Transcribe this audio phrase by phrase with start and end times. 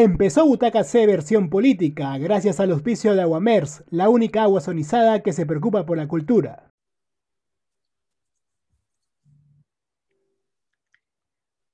[0.00, 5.32] Empezó Butaca C versión política, gracias al auspicio de Aguamers, la única agua sonizada que
[5.32, 6.72] se preocupa por la cultura.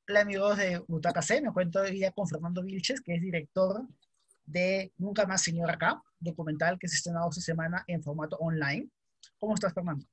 [0.09, 3.87] Hola amigos de Butaca C, me cuento hoy día con Fernando Vilches, que es director
[4.47, 8.89] de Nunca Más Señor Acá, documental que se estrenado esta semana en formato online.
[9.39, 10.07] ¿Cómo estás, Fernando?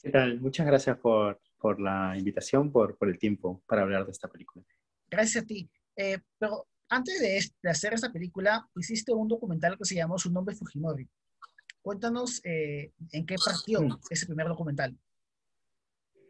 [0.00, 0.40] ¿Qué tal?
[0.40, 4.64] Muchas gracias por, por la invitación, por, por el tiempo para hablar de esta película.
[5.10, 5.68] Gracias a ti.
[5.96, 10.54] Eh, pero antes de, hacer esta película, hiciste un documental que se llamó Su nombre
[10.54, 11.08] Fujimori.
[11.82, 14.96] Cuéntanos eh, en qué partió ese primer documental.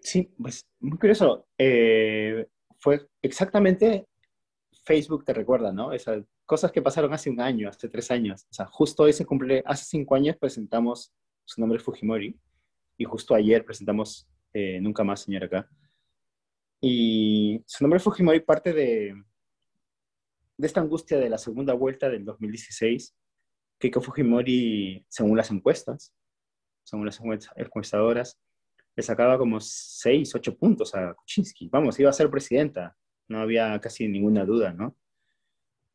[0.01, 1.47] Sí, pues muy curioso.
[1.57, 2.47] Eh,
[2.79, 4.07] fue exactamente
[4.85, 5.93] Facebook te recuerda, ¿no?
[5.93, 8.45] Esas cosas que pasaron hace un año, hace tres años.
[8.51, 11.13] O sea, justo hoy se cumple, hace cinco años presentamos
[11.45, 12.39] su nombre Fujimori
[12.99, 14.29] y justo ayer presentamos
[14.81, 15.69] Nunca más, señor acá.
[16.81, 19.15] Y su nombre Fujimori parte de,
[20.57, 23.15] de esta angustia de la segunda vuelta del 2016,
[23.79, 26.15] Keiko Fujimori, según las encuestas,
[26.85, 27.21] según las
[27.57, 28.39] encuestadoras,
[28.97, 31.69] le sacaba como 6, 8 puntos a Kuczynski.
[31.69, 32.97] Vamos, iba a ser presidenta,
[33.29, 34.97] no había casi ninguna duda, ¿no?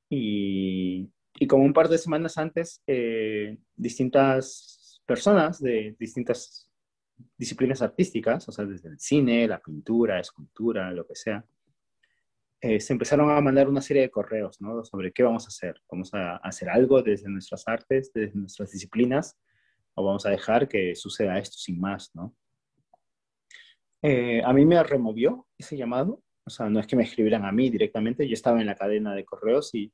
[0.10, 6.70] Y, y como un par de semanas antes, eh, distintas personas de distintas
[7.38, 11.46] disciplinas artísticas, o sea, desde el cine, la pintura, escultura, lo que sea,
[12.62, 14.84] eh, se empezaron a mandar una serie de correos ¿no?
[14.84, 15.82] sobre qué vamos a hacer.
[15.90, 19.38] ¿Vamos a hacer algo desde nuestras artes, desde nuestras disciplinas?
[19.96, 22.12] ¿O vamos a dejar que suceda esto sin más?
[22.14, 22.36] ¿no?
[24.02, 26.22] Eh, a mí me removió ese llamado.
[26.46, 29.14] O sea, no es que me escribieran a mí directamente, yo estaba en la cadena
[29.14, 29.94] de correos y,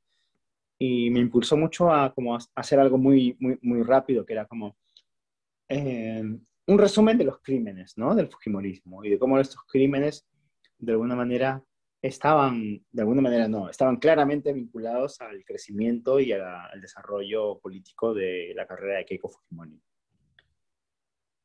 [0.79, 4.77] y me impulsó mucho a, como, hacer algo muy, muy, muy rápido, que era como
[5.67, 6.23] eh,
[6.67, 8.15] un resumen de los crímenes ¿no?
[8.15, 10.25] del Fujimorismo y de cómo estos crímenes,
[10.77, 11.61] de alguna manera,
[12.01, 18.53] estaban, de alguna manera no, estaban claramente vinculados al crecimiento y al desarrollo político de
[18.55, 19.81] la carrera de Keiko Fujimori.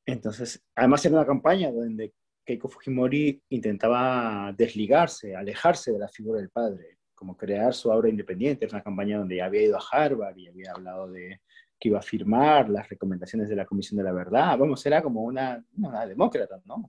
[0.07, 2.13] Entonces, además era una campaña donde
[2.45, 8.65] Keiko Fujimori intentaba desligarse, alejarse de la figura del padre, como crear su obra independiente.
[8.65, 11.41] Era una campaña donde ya había ido a Harvard y había hablado de
[11.79, 14.59] que iba a firmar las recomendaciones de la Comisión de la Verdad.
[14.59, 16.87] Vamos, era como una, una demócrata, ¿no?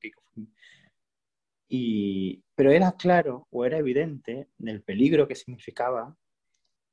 [1.74, 6.14] Y, pero era claro o era evidente el peligro que significaba,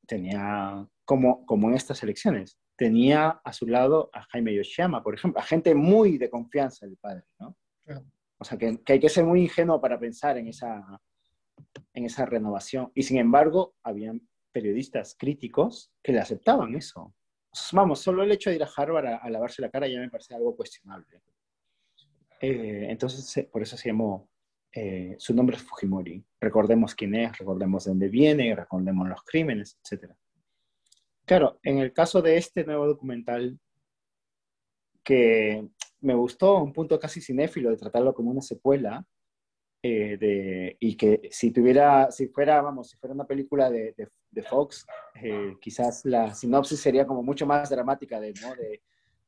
[0.07, 5.41] tenía, como, como en estas elecciones, tenía a su lado a Jaime Yoshiyama, por ejemplo,
[5.41, 7.57] a gente muy de confianza del padre, ¿no?
[8.39, 10.87] O sea, que, que, hay que ser muy ingenuo para pensar en esa,
[11.93, 12.93] en esa renovación.
[12.95, 17.13] Y sin embargo, habían periodistas críticos que le aceptaban eso.
[17.73, 20.37] Vamos, solo el hecho de ir a Harvard a, lavarse la cara ya me parece
[20.37, 21.21] algo cuestionable.
[22.41, 24.29] Eh, entonces, por eso se llamó
[24.73, 26.25] eh, su nombre es Fujimori.
[26.41, 30.13] Recordemos quién es, recordemos de dónde viene, recordemos los crímenes, etc.
[31.25, 33.59] Claro, en el caso de este nuevo documental,
[35.03, 35.67] que
[36.01, 39.05] me gustó, un punto casi cinéfilo de tratarlo como una secuela,
[39.83, 43.95] eh, de, y que si tuviera, si fuera, vamos, si fuera una película de,
[44.31, 44.87] de, Fox,
[45.23, 48.55] eh, quizás la sinopsis sería como mucho más dramática de, ¿no?
[48.55, 48.83] de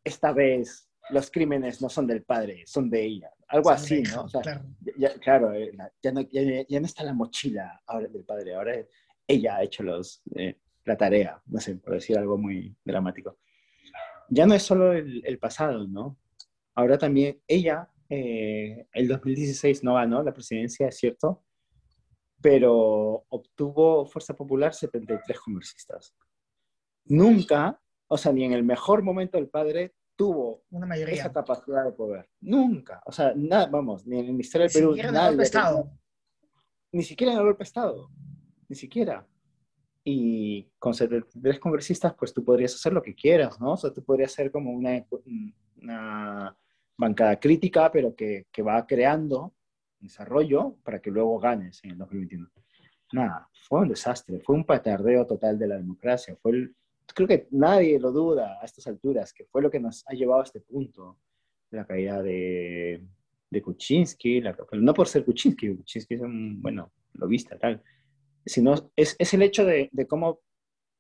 [0.05, 3.31] esta vez los crímenes no son del padre, son de ella.
[3.51, 4.27] Algo así, ¿no?
[4.27, 4.63] claro,
[4.97, 8.75] ya, claro eh, ya, no, ya, no, está la mochila ahora del padre, ahora
[9.27, 13.39] ella ha hecho los, eh, la tarea, no sé, por decir algo muy dramático.
[14.29, 16.17] Ya no es solo el, pasado, ¿no?
[16.77, 21.43] Ahora también ella, eh, el 2016 no ganó la presidencia, es cierto,
[22.41, 26.15] pero obtuvo Fuerza Popular 73 congresistas.
[27.07, 31.15] Nunca, o sea, ni en el mejor momento del padre tuvo una mayoría.
[31.15, 32.29] esa capacidad de poder.
[32.43, 33.03] Nunca.
[33.07, 34.91] O sea, nada, vamos, ni en el Ministerio del Perú.
[34.91, 35.91] Ni siquiera en el golpe Estado.
[36.93, 38.11] Ni siquiera en el golpe Estado.
[38.69, 39.27] Ni siquiera.
[40.05, 43.73] Y con 73 congresistas, pues tú podrías hacer lo que quieras, ¿no?
[43.73, 45.03] O sea, tú podrías hacer como una,
[45.81, 46.55] una
[46.99, 49.55] bancada crítica, pero que, que va creando
[50.01, 52.47] desarrollo para que luego ganes en el 2021.
[53.13, 56.77] Nada, fue un desastre, fue un patardeo total de la democracia, fue el,
[57.15, 60.41] creo que nadie lo duda a estas alturas, que fue lo que nos ha llevado
[60.41, 61.19] a este punto,
[61.71, 63.03] la caída de,
[63.49, 64.43] de Kuczynski,
[64.73, 67.83] no por ser Kuczynski, Kuczynski es un, bueno, lo vista, tal,
[68.45, 70.41] sino es, es el hecho de, de cómo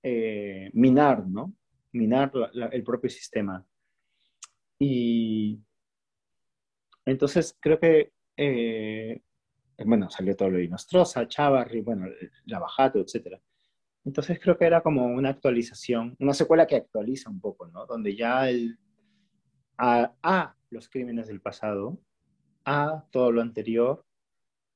[0.03, 1.55] eh, minar, ¿no?
[1.93, 2.33] Minar
[2.73, 3.65] el propio sistema.
[4.79, 5.59] Y
[7.05, 9.21] entonces creo que, eh,
[9.85, 12.07] bueno, salió todo lo de Nostroza, Chavarri, bueno,
[12.47, 13.41] Lavajato, etcétera.
[14.05, 17.87] Entonces creo que era como una actualización, una secuela que actualiza un poco, ¿no?
[17.87, 18.79] Donde ya el,
[19.77, 21.99] a, a los crímenes del pasado,
[22.65, 24.05] a todo lo anterior,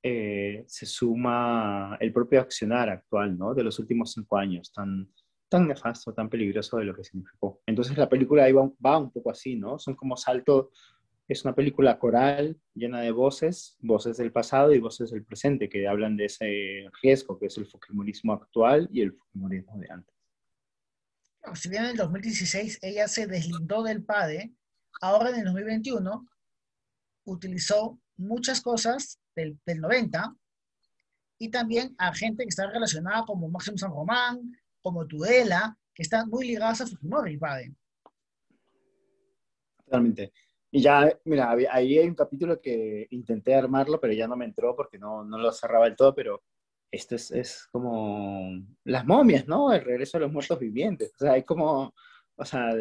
[0.02, 3.54] eh, se suma el propio accionar actual, ¿no?
[3.54, 5.10] De los últimos cinco años, tan,
[5.48, 7.62] tan nefasto, tan peligroso de lo que significó.
[7.64, 9.78] Entonces la película va, va un poco así, ¿no?
[9.78, 10.68] Son como saltos,
[11.26, 15.88] es una película coral llena de voces, voces del pasado y voces del presente, que
[15.88, 20.14] hablan de ese riesgo que es el fujimorismo actual y el fujimorismo de antes.
[21.54, 24.54] Si bien en el 2016 ella se deslindó del PADE,
[25.00, 26.26] ahora en el 2021
[27.24, 30.36] utilizó muchas cosas del, del 90
[31.38, 36.28] y también a gente que está relacionada como Máximo San Román, como Tudela, que están
[36.28, 37.74] muy ligadas a Fujimori, padre.
[39.84, 40.32] Totalmente.
[40.76, 44.74] Y ya, mira, ahí hay un capítulo que intenté armarlo, pero ya no me entró
[44.74, 46.42] porque no, no lo cerraba del todo, pero
[46.90, 49.72] esto es, es, como las momias, ¿no?
[49.72, 51.12] El regreso de los muertos vivientes.
[51.14, 51.94] O sea, hay como,
[52.34, 52.74] o sea,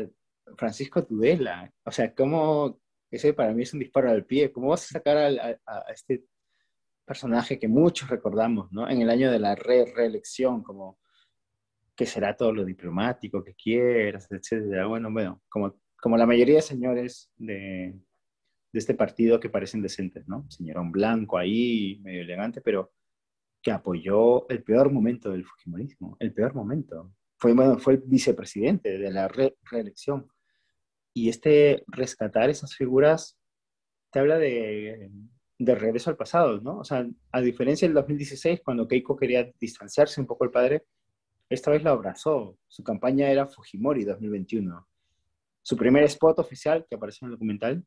[0.57, 2.79] Francisco Tudela, o sea, como,
[3.11, 6.25] ese para mí es un disparo al pie, ¿cómo vas a sacar a, a, este
[7.05, 8.89] personaje que muchos recordamos, ¿no?
[8.89, 10.97] En el año de la re reelección, como
[11.95, 14.87] que será todo lo diplomático que quieras, etcétera.
[14.87, 17.97] Bueno, bueno, como, como la mayoría de señores de,
[18.73, 20.45] este partido que parecen decentes, ¿no?
[20.49, 22.91] Señorón blanco ahí, medio elegante, pero
[23.61, 27.13] que apoyó el peor momento del Fujimorismo, el peor momento.
[27.37, 30.27] Fue, bueno, fue el vicepresidente de la reelección.
[31.13, 33.39] Y este rescatar esas figuras
[34.11, 35.09] te habla de,
[35.57, 36.79] de regreso al pasado, ¿no?
[36.79, 40.83] O sea, a diferencia del 2016, cuando Keiko quería distanciarse un poco del padre,
[41.47, 42.57] esta vez lo abrazó.
[42.67, 44.85] Su campaña era Fujimori 2021.
[45.63, 47.85] Su primer spot oficial que apareció en el documental,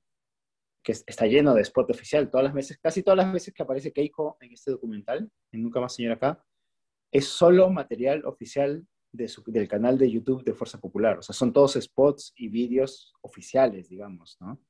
[0.83, 3.93] que está lleno de spot oficial, todas las veces, casi todas las veces que aparece
[3.93, 6.43] Keiko en este documental, en Nunca Más Señor Acá,
[7.13, 11.19] es solo material oficial del canal de YouTube de Fuerza Popular.
[11.19, 14.61] O sea, son todos spots y vídeos oficiales, digamos, ¿no?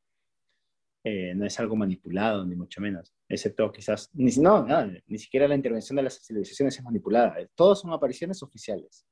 [1.05, 4.67] Eh, no es algo manipulado, ni mucho menos, excepto quizás, ni, no,
[5.06, 9.06] ni siquiera la intervención de las civilizaciones es manipulada, todos son apariciones oficiales.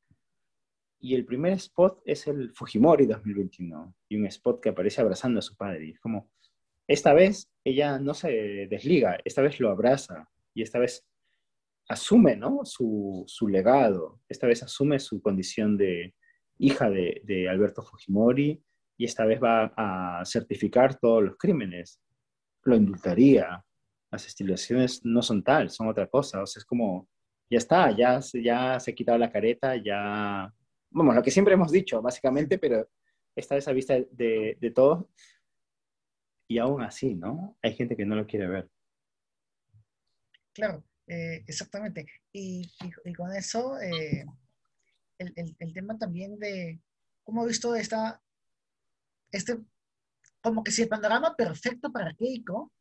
[1.04, 5.42] Y el primer spot es el Fujimori 2021, y un spot que aparece abrazando a
[5.42, 6.30] su padre, y es como,
[6.88, 11.06] esta vez ella no se desliga, esta vez lo abraza, y esta vez
[11.90, 12.60] asume ¿no?
[12.64, 16.14] su, su legado, esta vez asume su condición de
[16.56, 18.64] hija de, de Alberto Fujimori,
[18.96, 22.00] y esta vez va a certificar todos los crímenes.
[22.62, 23.62] Lo indultaría.
[24.10, 26.42] Las estilaciones no son tal, son otra cosa.
[26.42, 27.10] O sea, es como,
[27.50, 30.50] ya está, ya, ya se ha quitado la careta, ya...
[30.94, 32.88] Vamos, lo que siempre hemos dicho, básicamente, pero
[33.34, 35.06] esta vez a vista de, de todos.
[36.46, 37.58] Y aún así, ¿no?
[37.62, 38.70] Hay gente que no lo quiere ver.
[40.52, 42.06] Claro, eh, exactamente.
[42.32, 42.70] Y,
[43.04, 44.24] y, con eso, eh,
[45.18, 46.80] el, el, el, tema también de
[47.24, 48.22] cómo he visto esta,
[49.32, 49.58] este,
[50.40, 52.72] como que si el panorama perfecto para Keiko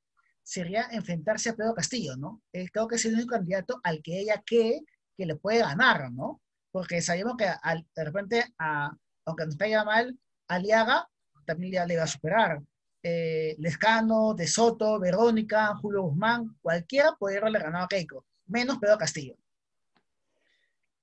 [0.44, 2.44] sería enfrentarse a Pedro Castillo, ¿no?
[2.52, 4.82] Eh, creo que es el único candidato al que ella cree
[5.18, 6.42] que le puede ganar, ¿no?
[6.74, 8.92] Porque sabemos que al, de repente, a,
[9.26, 10.18] aunque nos caiga mal,
[10.48, 11.08] Aliaga
[11.46, 12.64] también le va a superar.
[13.04, 18.98] Eh, Lescano, De Soto, Verónica, Julio Guzmán, cualquiera puede haberle ganado a Keiko, menos Pedro
[18.98, 19.36] Castillo.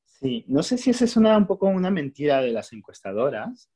[0.05, 3.70] Sí, no sé si esa es una, un poco una mentira de las encuestadoras,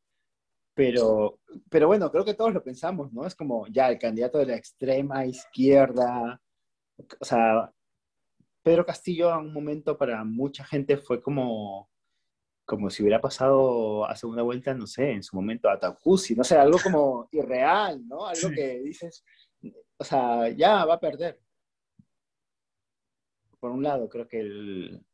[0.75, 1.39] pero,
[1.71, 3.25] pero bueno, creo que todos lo pensamos, ¿no?
[3.25, 6.41] Es como ya el candidato de la extrema izquierda.
[7.21, 7.73] O sea,
[8.65, 11.91] Pedro Castillo a un momento para mucha gente fue como,
[12.65, 16.43] como si hubiera pasado a segunda vuelta, no sé, en su momento a Tacusi, no
[16.43, 18.27] sé, algo como irreal, ¿no?
[18.27, 19.23] Algo que dices,
[19.99, 21.39] o sea, ya va a perder.
[23.61, 25.05] Por un lado, creo que el,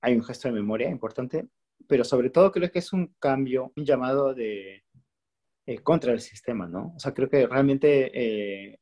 [0.00, 1.48] hay un gesto de memoria importante,
[1.88, 4.84] pero sobre todo creo que es un cambio, un llamado de,
[5.66, 6.92] eh, contra el sistema, ¿no?
[6.96, 8.78] O sea, creo que realmente eh,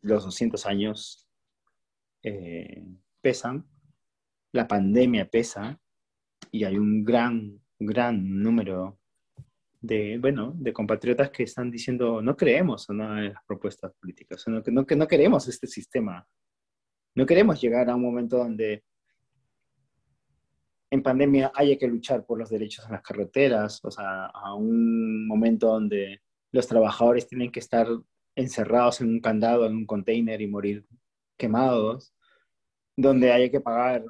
[0.00, 1.23] los 200 años
[2.24, 2.82] eh,
[3.20, 3.66] pesan,
[4.52, 5.78] la pandemia pesa
[6.50, 8.98] y hay un gran, gran número
[9.80, 14.72] de, bueno, de compatriotas que están diciendo no creemos en las propuestas políticas, no, que
[14.72, 16.26] no, que no queremos este sistema,
[17.14, 18.82] no queremos llegar a un momento donde
[20.90, 25.26] en pandemia haya que luchar por los derechos en las carreteras, o sea, a un
[25.26, 27.86] momento donde los trabajadores tienen que estar
[28.36, 30.86] encerrados en un candado, en un container y morir
[31.36, 32.14] quemados,
[32.96, 34.04] donde haya que pagar,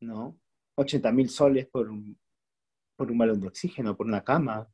[0.00, 0.38] ¿no?
[0.76, 2.18] 80 mil soles por un,
[2.96, 4.68] por un balón de oxígeno, por una cama,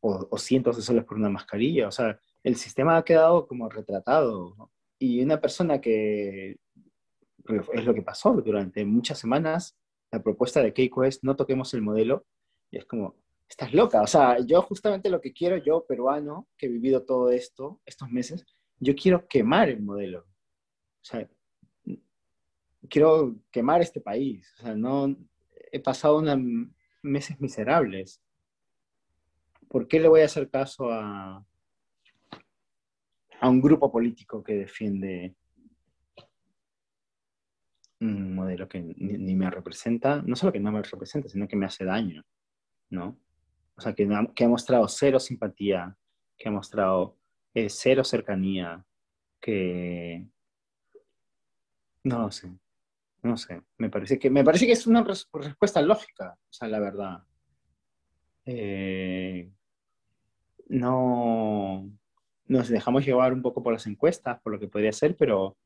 [0.00, 1.88] o, o, cientos de soles por una mascarilla.
[1.88, 4.54] O sea, el sistema ha quedado como retratado.
[4.56, 4.72] ¿no?
[4.98, 6.58] Y una persona que
[7.72, 9.76] es lo que pasó durante muchas semanas,
[10.10, 12.26] la propuesta de Keiko es no toquemos el modelo,
[12.70, 13.16] y es como,
[13.48, 17.30] estás loca, o sea, yo justamente lo que quiero, yo peruano, que he vivido todo
[17.30, 18.44] esto, estos meses,
[18.78, 20.26] yo quiero quemar el modelo.
[21.02, 21.28] O sea,
[22.88, 24.52] quiero quemar este país.
[24.58, 25.16] O sea, no,
[25.72, 26.22] he pasado
[27.02, 28.22] meses miserables.
[29.68, 31.44] ¿Por qué le voy a hacer caso a,
[33.40, 35.34] a un grupo político que defiende
[38.00, 41.66] un modelo que ni, me representa, no solo que no me representa, sino que me
[41.66, 42.24] hace daño,
[42.88, 43.18] ¿no?
[43.76, 45.96] O sea, que, que ha mostrado cero simpatía,
[46.36, 47.18] que ha mostrado
[47.54, 48.84] eh, cero cercanía,
[49.40, 50.26] que...
[52.04, 52.50] No lo sé,
[53.22, 56.80] no sé, me parece que, me parece que es una respuesta lógica, o sea, la
[56.80, 57.22] verdad.
[58.46, 59.52] Eh,
[60.68, 61.90] no
[62.46, 65.56] nos dejamos llevar un poco por las encuestas, por lo que podría ser, pero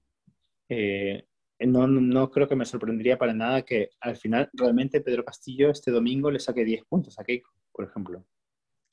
[0.68, 1.26] eh,
[1.60, 5.90] no, no, creo que me sorprendería para nada que al final realmente Pedro Castillo este
[5.90, 8.24] domingo le saque 10 puntos a Keiko, por ejemplo.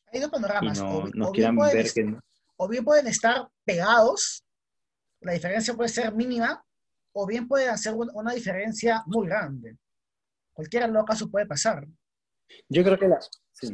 [0.07, 0.79] Hay dos panoramas.
[0.81, 2.21] o, bien pueden,
[2.55, 4.45] o bien pueden estar pegados,
[5.21, 6.63] la diferencia puede ser mínima,
[7.13, 9.77] o bien puede hacer una diferencia muy grande.
[10.53, 11.87] Cualquiera de los casos puede pasar.
[12.69, 13.73] Yo creo que las, sí.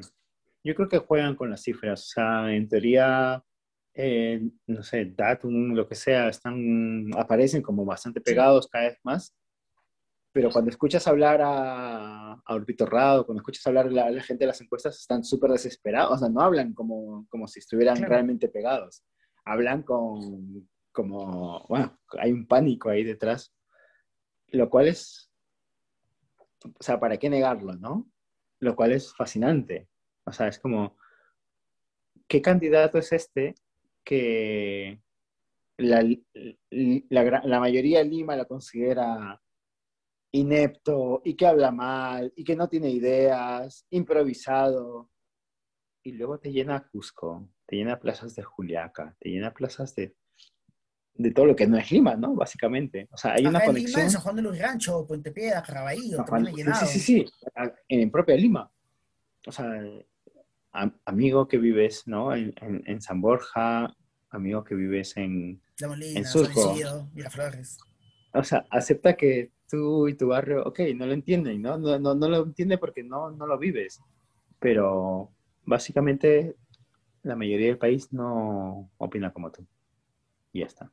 [0.63, 2.01] Yo creo que juegan con las cifras.
[2.03, 3.44] O sea, en teoría,
[3.94, 9.34] eh, no sé, Datum, lo que sea, están, aparecen como bastante pegados cada vez más.
[10.34, 14.48] Pero cuando escuchas hablar a, a Urbito Rado, cuando escuchas hablar a la, gente de
[14.48, 16.13] las encuestas, están súper desesperados.
[16.13, 19.03] O sea, no hablan como, como si estuvieran realmente pegados.
[19.46, 20.67] Hablan con,
[20.98, 23.54] como, bueno, hay un pánico ahí detrás.
[24.48, 25.32] Lo cual es,
[26.63, 28.10] o sea, ¿para qué negarlo, no?
[28.60, 29.88] Lo cual es fascinante.
[30.25, 30.98] O sea, es como,
[32.27, 33.54] ¿qué candidato es este
[34.04, 35.04] que
[35.77, 36.04] la,
[36.72, 39.39] la, mayoría de Lima lo considera
[40.32, 45.12] inepto y que habla mal y que no tiene ideas, improvisado?
[46.04, 50.16] Y luego te llena Cusco, te llena plazas de Juliaca, te llena plazas de,
[51.17, 52.36] de todo lo que no es Lima, ¿no?
[52.36, 53.07] Básicamente.
[53.12, 53.91] O sea, hay una conexión.
[53.91, 56.25] Lima, en San Juan de los Ranchos, Puente Piedra, Caraballo,
[56.79, 57.25] Sí, sí, sí,
[57.88, 58.71] en propia Lima.
[59.45, 59.81] O sea,
[61.05, 62.36] amigo que vives ¿no?
[62.36, 63.95] en, en, San Borja,
[64.29, 66.75] amigo que vives en, La Molina, en Surco.
[67.13, 67.77] Miraflores.
[68.33, 71.77] O sea, acepta que tú y tu barrio, ok, no lo entienden, ¿no?
[71.77, 74.00] No, no, no lo entiende porque no, no lo vives.
[74.59, 75.31] Pero
[75.65, 76.55] básicamente
[77.24, 79.65] la mayoría del país no opina como tú.
[80.53, 80.91] Y ya está.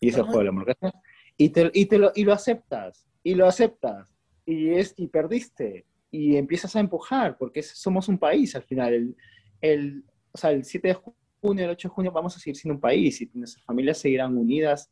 [0.00, 0.92] Y eso es el juego de la hamburguesa.
[1.36, 4.14] Y, te, y, te lo, y lo aceptas, y lo aceptas,
[4.44, 8.94] y, es, y perdiste y empiezas a empujar, porque somos un país al final.
[8.94, 9.16] El,
[9.60, 12.74] el, o sea, el 7 de junio, el 8 de junio vamos a seguir siendo
[12.74, 14.90] un país y nuestras familias seguirán unidas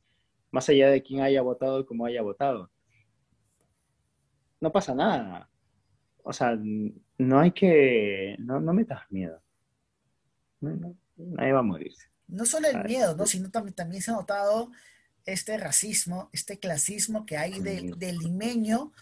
[0.50, 2.70] más allá de quién haya votado y cómo haya votado.
[4.60, 5.48] No pasa nada.
[6.22, 6.58] O sea,
[7.18, 8.36] no hay que...
[8.38, 9.40] No, no metas miedo.
[10.60, 12.08] nadie va a morirse.
[12.28, 13.26] No solo el miedo, ¿no?
[13.26, 14.70] sino también, también se ha notado
[15.26, 18.92] este racismo, este clasismo que hay del limeño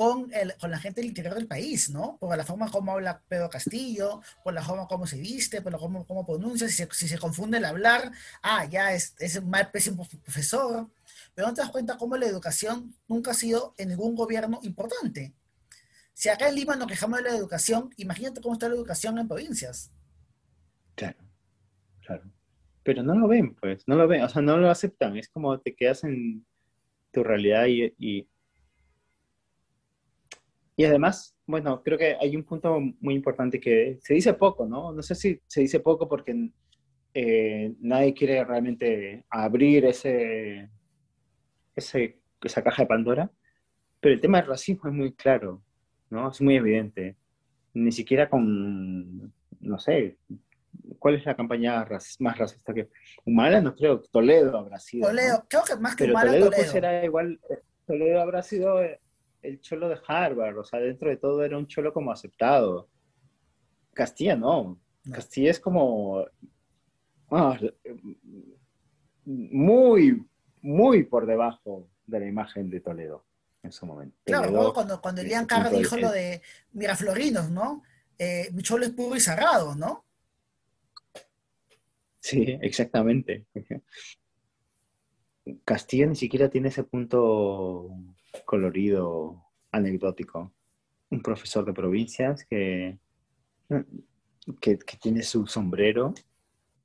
[0.00, 2.16] con, el, con la gente del interior del país, ¿no?
[2.18, 5.78] Por la forma como habla Pedro Castillo, por la forma como se viste, por la
[5.78, 8.10] forma como pronuncia, si se, si se confunde el hablar,
[8.42, 10.90] ah, ya es, es un mal, pésimo profesor,
[11.34, 15.34] pero no te das cuenta cómo la educación nunca ha sido en ningún gobierno importante.
[16.14, 19.28] Si acá en Lima nos quejamos de la educación, imagínate cómo está la educación en
[19.28, 19.90] provincias.
[20.94, 21.18] Claro,
[22.00, 22.32] claro.
[22.82, 25.60] Pero no lo ven, pues, no lo ven, o sea, no lo aceptan, es como
[25.60, 26.44] te quedas en
[27.12, 28.26] tu realidad y
[30.80, 34.92] y además, bueno, creo que hay un punto muy importante que se dice poco, ¿no?
[34.94, 36.48] No sé si se dice poco porque
[37.12, 40.70] eh, nadie quiere realmente abrir ese,
[41.76, 43.30] ese, esa caja de Pandora,
[44.00, 45.62] pero el tema del racismo es muy claro,
[46.08, 46.30] ¿no?
[46.30, 47.14] Es muy evidente.
[47.74, 50.16] Ni siquiera con, no sé,
[50.98, 51.86] ¿cuál es la campaña
[52.18, 52.90] más racista que
[53.24, 53.60] Humala?
[53.60, 55.08] No creo, Toledo habrá sido.
[55.08, 57.40] Toledo, creo que más que pero Humala, Toledo, Pues era igual,
[57.86, 59.00] Toledo habrá sido eh,
[59.42, 62.88] el cholo de Harvard, o sea, dentro de todo era un cholo como aceptado.
[63.92, 64.80] Castilla no.
[65.10, 66.26] Castilla es como
[69.24, 70.26] muy,
[70.60, 73.24] muy por debajo de la imagen de Toledo
[73.62, 74.16] en su momento.
[74.24, 77.82] Claro, cuando, cuando Elian Carr dijo lo de Miraflorinos, ¿no?
[78.18, 80.04] Eh, mi cholo es puro y cerrado, ¿no?
[82.20, 83.46] Sí, exactamente.
[85.64, 87.90] Castilla ni siquiera tiene ese punto
[88.44, 90.52] colorido, anecdótico.
[91.10, 92.98] Un profesor de provincias que,
[94.60, 96.14] que, tiene su sombrero,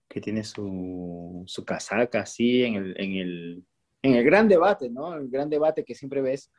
[0.08, 3.66] que tiene su, su casaca así en el, en, el,
[4.02, 5.14] en el gran debate, ¿no?
[5.14, 6.52] El gran debate que siempre ves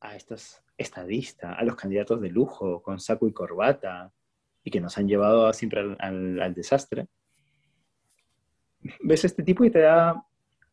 [0.00, 4.12] a estos estadistas, a los candidatos de lujo con saco y corbata
[4.64, 7.08] y que nos han llevado siempre al, al desastre.
[9.02, 10.24] Ves este tipo y te da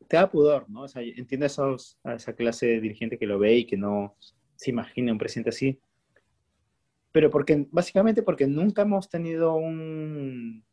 [0.09, 0.81] te da pudor, ¿no?
[0.81, 4.15] O sea, entiendo esos, a esa clase de dirigente que lo ve y que no
[4.55, 5.79] se imagina un presidente así.
[7.11, 10.65] Pero porque, básicamente porque nunca hemos tenido un...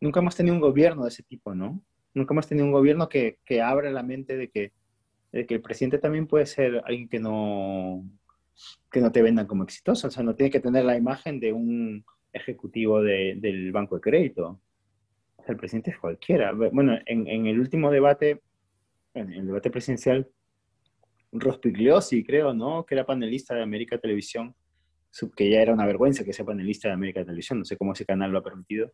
[0.00, 1.82] Nunca hemos tenido un gobierno de ese tipo, ¿no?
[2.12, 4.72] Nunca hemos tenido un gobierno que, que abra la mente de que,
[5.32, 8.04] de que el presidente también puede ser alguien que no,
[8.92, 10.08] que no te vendan como exitoso.
[10.08, 14.02] O sea, no tiene que tener la imagen de un ejecutivo de, del banco de
[14.02, 14.60] crédito.
[15.52, 16.52] El presidente es cualquiera.
[16.52, 18.42] Bueno, en, en el último debate,
[19.14, 20.28] en el debate presidencial,
[21.32, 22.86] Rospigliosi, creo, ¿no?
[22.86, 24.54] Que era panelista de América Televisión,
[25.36, 27.58] que ya era una vergüenza que sea panelista de América Televisión.
[27.58, 28.92] No sé cómo ese canal lo ha permitido.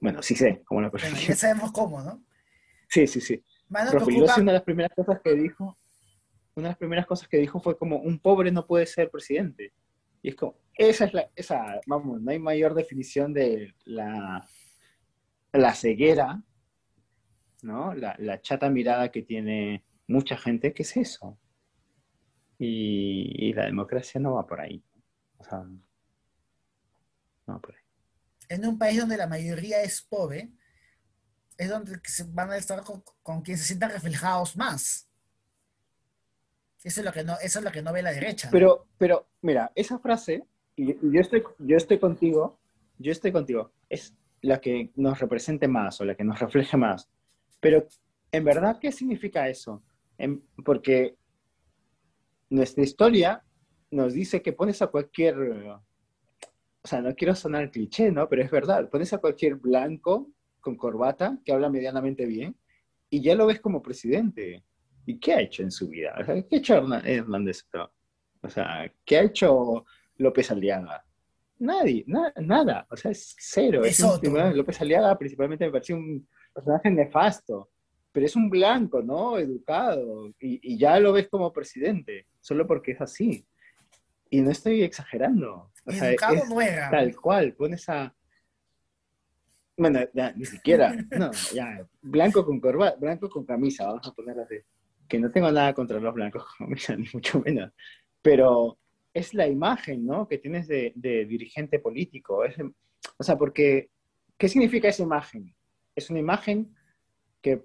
[0.00, 1.28] Bueno, sí sé cómo lo ha permitido.
[1.28, 2.22] ya sabemos cómo, ¿no?
[2.88, 3.42] Sí, sí, sí.
[3.68, 5.76] Rospigliosi, una de las primeras cosas que dijo
[6.56, 9.72] una de las primeras cosas que dijo fue como, un pobre no puede ser presidente.
[10.22, 14.42] Y es como, esa es la, esa, vamos, no hay mayor definición de la,
[15.56, 16.42] la ceguera,
[17.62, 17.94] ¿no?
[17.94, 21.38] La, la chata mirada que tiene mucha gente, que es eso.
[22.58, 24.82] Y, y, la democracia no va por ahí.
[25.38, 27.82] O sea, no va por ahí.
[28.48, 30.52] En un país donde la mayoría es pobre,
[31.58, 35.08] es donde van a estar con, con quien se sientan reflejados más.
[36.82, 38.48] Eso es lo que no, eso es lo que no ve la derecha.
[38.52, 40.46] Pero, pero, mira, esa frase,
[40.76, 42.60] y yo estoy, yo estoy contigo,
[42.98, 44.14] yo estoy contigo, es
[44.46, 47.10] la que nos represente más o la que nos refleje más.
[47.60, 47.86] Pero,
[48.32, 49.82] en verdad, ¿qué significa eso?
[50.64, 51.14] porque
[52.48, 53.44] nuestra historia
[53.90, 55.82] nos dice que pones a cualquier, o
[56.82, 58.26] sea, no quiero sonar cliché, ¿no?
[58.26, 62.56] Pero es verdad, pones a cualquier blanco con corbata que habla medianamente bien
[63.10, 64.64] y ya lo ves como presidente.
[65.04, 66.14] ¿Y qué ha hecho en su vida?
[66.24, 67.68] ¿Qué ha hecho Hernández?
[68.42, 69.84] O sea, ¿qué ha hecho
[70.16, 71.05] López Aliaga?
[71.58, 73.82] Nadie, nada, o sea, es cero.
[73.84, 77.70] Es López Aliaga principalmente me pareció un personaje nefasto,
[78.12, 79.38] pero es un blanco, ¿no?
[79.38, 83.46] Educado, y, ya lo ves como presidente, solo porque es así.
[84.28, 85.70] Y no estoy exagerando.
[85.84, 86.90] O sea, Educado no era.
[86.90, 88.14] Tal cual, pones a...
[89.78, 90.00] Bueno,
[90.34, 94.56] ni siquiera, no, ya, blanco con corbata, blanco con camisa, vamos a poner así
[95.08, 96.44] que no tengo nada contra los blancos,
[96.96, 97.72] ni mucho menos,
[98.22, 98.78] pero
[99.16, 100.28] es la imagen, ¿no?
[100.28, 102.44] Que tienes de, dirigente político.
[103.16, 103.88] o sea, porque,
[104.36, 105.54] ¿qué significa esa imagen?
[105.94, 106.76] Es una imagen
[107.40, 107.62] que,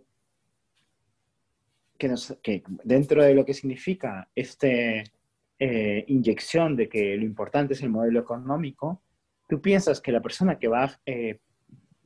[1.97, 7.89] que, dentro de lo que significa esta eh, inyección de que lo importante es el
[7.89, 9.03] modelo económico,
[9.49, 11.39] tú piensas que la persona que va, eh,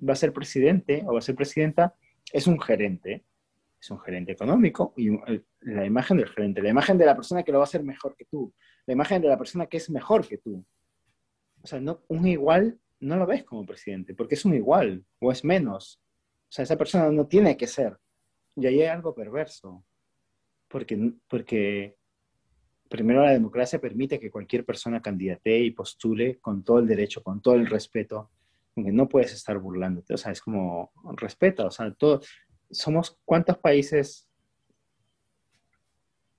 [0.01, 1.93] va a ser presidente o va a ser presidenta
[2.34, 3.23] es un gerente,
[3.86, 5.12] es un gerente económico y
[5.62, 8.15] la imagen del gerente, la imagen de la persona que lo va a hacer mejor
[8.15, 8.52] que tú,
[8.88, 10.65] la imagen de la persona que es mejor que tú.
[11.62, 15.32] O sea, no, un igual no lo ves como presidente, porque es un igual o
[15.32, 16.02] es menos.
[16.50, 17.98] O sea, esa persona no tiene que ser.
[18.56, 19.86] Y ahí hay algo perverso,
[20.67, 21.95] porque, porque
[22.89, 27.39] primero la democracia permite que cualquier persona candidate y postule con todo el derecho, con
[27.39, 28.32] todo el respeto,
[28.76, 32.21] aunque no puedes estar burlándote, o sea, es como respeta, o sea, todo,
[32.75, 34.27] somos cuántos países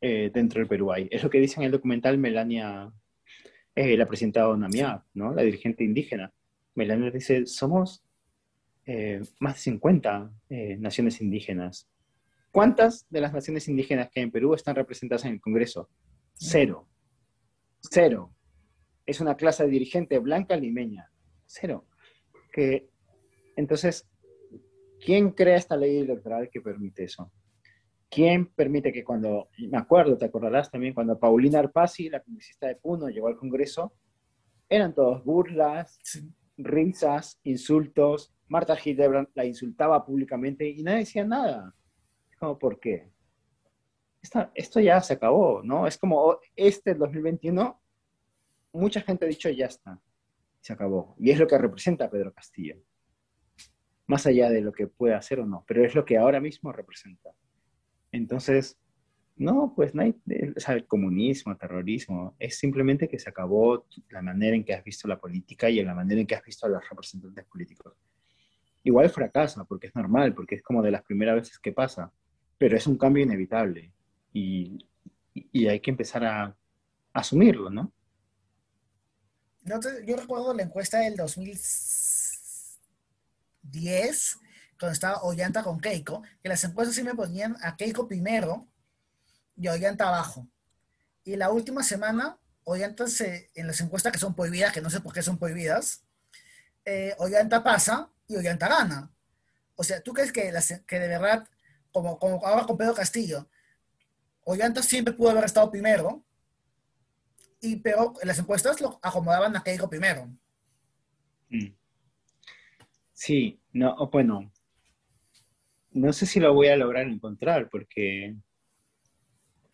[0.01, 1.09] eh, dentro del Perú hay.
[1.11, 2.92] Es lo que dice en el documental Melania,
[3.75, 5.35] eh, la presidenta Donamiá, ¿no?
[5.35, 6.33] la dirigente indígena.
[6.75, 8.05] Melania dice, somos
[8.85, 10.31] eh, más de 50
[10.79, 11.88] naciones indígenas.
[12.53, 15.88] ¿Cuántas de las naciones indígenas que hay en Perú están representadas en el Congreso?
[16.35, 16.87] Cero.
[17.81, 18.33] Cero.
[19.07, 21.11] Es una clase dirigente blanca limeña.
[21.46, 21.87] Cero.
[22.53, 22.88] Que,
[23.57, 24.07] entonces,
[25.07, 27.31] ¿Quién crea esta ley electoral que permite eso?
[28.11, 32.75] ¿Quién permite que cuando, me acuerdo, te acordarás también, cuando Paulina Arpasi, la congresista de
[32.75, 33.92] Puno, llegó al Congreso,
[34.69, 36.01] eran todos burlas,
[36.57, 38.35] risas, insultos.
[38.49, 41.73] Marta Hildebrand la insultaba públicamente y nadie decía nada.
[42.40, 43.09] Como, ¿por qué?
[44.55, 45.87] esto ya se acabó, ¿no?
[45.87, 47.81] Es como, oh, este 2021,
[48.73, 50.01] mucha gente ha dicho, ya está,
[50.61, 51.14] se acabó.
[51.21, 52.77] Y es lo que representa Pedro Castillo
[54.07, 56.73] más allá de lo que pueda hacer o no, pero es lo que ahora mismo
[56.73, 57.31] representa.
[58.12, 58.79] Entonces,
[59.37, 60.14] no, pues no hay,
[60.57, 64.83] o sea, el comunismo, terrorismo, es simplemente que se acabó la manera en que has
[64.83, 67.95] visto la política y en la manera en que has visto a los representantes políticos.
[68.83, 72.12] Igual fracasa, porque es normal, porque es como de las primeras veces que pasa,
[72.57, 73.92] pero es un cambio inevitable
[74.33, 74.79] y,
[75.69, 76.57] hay que empezar a,
[77.12, 77.92] asumirlo, ¿no?
[80.07, 81.57] Yo recuerdo la encuesta del 2000
[83.71, 84.39] 10,
[84.79, 88.67] cuando estaba Ollanta con Keiko, que las encuestas sí me ponían a Keiko primero
[89.57, 90.47] y Ollanta abajo.
[91.25, 95.01] Y la última semana, Ollanta se, en las encuestas que son prohibidas, que no sé
[95.01, 96.03] por qué son prohibidas,
[96.85, 99.11] eh, Ollanta pasa y Ollanta gana.
[99.75, 100.53] O sea, ¿tú crees que,
[100.87, 101.49] que de verdad
[101.97, 103.49] como, como ahora con Pedro Castillo.
[104.45, 106.23] Ollanta siempre pudo haber estado primero,
[107.61, 110.31] y, pero las encuestas lo acomodaban a Keiko primero.
[111.49, 111.69] Mm.
[113.17, 114.53] Sí, no, bueno,
[115.93, 118.37] no sé si lo voy a lograr encontrar porque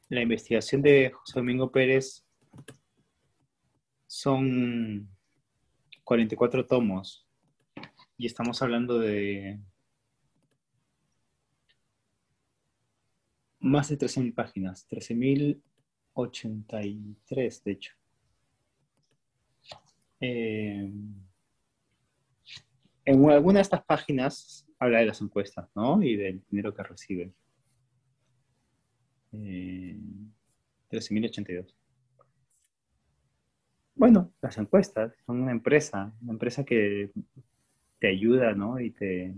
[0.09, 2.25] la investigación de José Domingo Pérez
[4.07, 5.09] son
[6.05, 7.27] 44 tomos
[8.17, 9.59] y estamos hablando de
[13.59, 17.93] más de 13.000 páginas, 13.083 de hecho.
[20.21, 20.93] Eh,
[23.05, 26.03] en alguna de estas páginas habla de las encuestas, ¿no?
[26.03, 27.33] Y del dinero que recibe.
[29.33, 29.99] Eh,
[30.91, 31.75] 13.082.
[33.95, 37.13] Bueno, las encuestas son una empresa, una empresa que
[37.99, 38.81] te ayuda, ¿no?
[38.81, 39.35] Y te,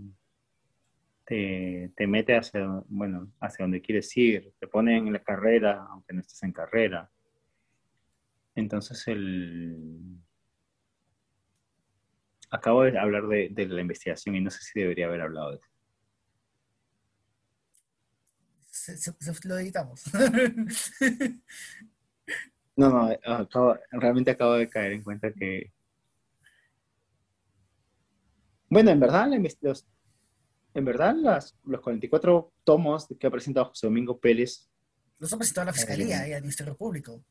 [1.25, 6.21] te, mete hacia, bueno, hacia donde quieres ir, te pone en la carrera, aunque no
[6.21, 7.11] estés en carrera.
[8.55, 10.19] Entonces, el...
[12.55, 15.57] acabo de hablar de, de la investigación y no sé si debería haber hablado de
[15.57, 15.69] eso.
[19.45, 20.05] lo editamos.
[22.77, 25.73] no, no, realmente acabo de caer en cuenta que...
[28.69, 29.29] Bueno, en verdad,
[29.61, 29.87] los,
[30.75, 34.69] en verdad las, los 44 tomos que ha presentado José Domingo Pérez...
[35.19, 37.25] Los ha presentado la Fiscalía y al Ministerio Público.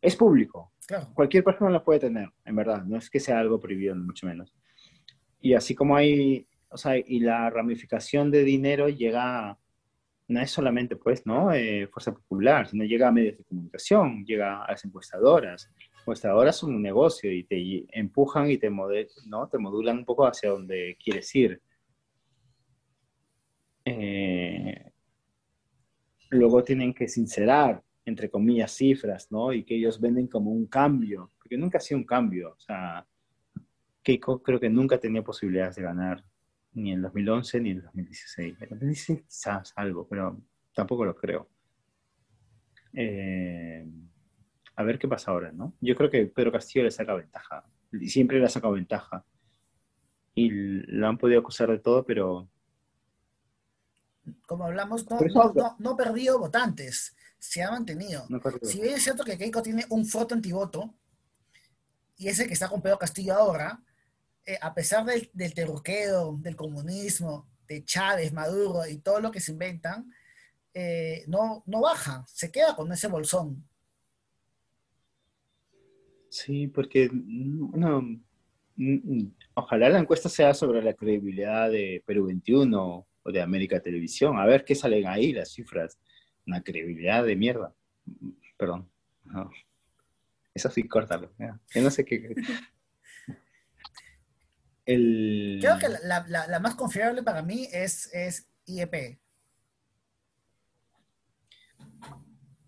[0.00, 0.72] Es público.
[0.86, 1.12] Claro.
[1.14, 2.82] Cualquier persona lo puede tener, en verdad.
[2.84, 4.52] No es que sea algo prohibido, ni mucho menos.
[5.40, 9.58] Y así como hay, o sea, y la ramificación de dinero llega
[10.28, 11.52] no es solamente, pues, ¿no?
[11.52, 15.70] Eh, fuerza popular, sino llega a medios de comunicación, llega a las encuestadoras.
[16.00, 19.48] Encuestadoras son un negocio y te empujan y te, ¿no?
[19.48, 21.62] te modulan un poco hacia donde quieres ir.
[23.86, 24.92] Eh,
[26.30, 29.52] luego tienen que sincerar, entre comillas, cifras, ¿no?
[29.54, 32.50] Y que ellos venden como un cambio, porque nunca ha sido un cambio.
[32.50, 33.06] O sea,
[34.08, 36.24] Keiko creo que nunca tenía posibilidades de ganar
[36.72, 38.56] ni en 2011 ni en 2016.
[38.62, 40.40] En 2016 quizás algo, pero
[40.74, 41.46] tampoco lo creo.
[42.94, 43.86] Eh,
[44.76, 45.74] a ver qué pasa ahora, ¿no?
[45.82, 49.26] Yo creo que Pedro Castillo le saca ventaja, y siempre le ha sacado ventaja.
[50.34, 52.48] Y lo han podido acusar de todo, pero...
[54.46, 55.04] Como hablamos,
[55.80, 58.26] no, perdió votantes, se ha mantenido.
[58.62, 60.94] si bien es cierto que Keiko tiene un voto antivoto,
[62.16, 63.82] y ese que está con Pedro Castillo ahora,
[64.46, 69.40] eh, a pesar del, del terruqueo, del comunismo, de Chávez, Maduro y todo lo que
[69.40, 70.10] se inventan,
[70.74, 73.68] eh, no, no baja, se queda con ese bolsón.
[76.30, 78.20] Sí, porque bueno,
[79.54, 84.38] ojalá la encuesta sea sobre la credibilidad de Perú 21 o de América Televisión.
[84.38, 85.98] A ver qué salen ahí las cifras.
[86.46, 87.74] Una credibilidad de mierda.
[88.56, 88.88] Perdón.
[90.54, 91.32] Eso sí, córtalo.
[91.38, 92.34] Yo no sé qué.
[94.88, 99.18] Creo que la, más confiable para mí es, es IEP.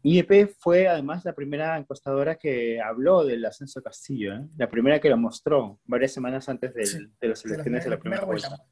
[0.03, 4.49] IEP fue además la primera encuestadora que habló del ascenso de Castillo, ¿eh?
[4.59, 6.83] la primera que lo mostró varias semanas antes de
[7.29, 8.67] las elecciones de la, primera, vuelta.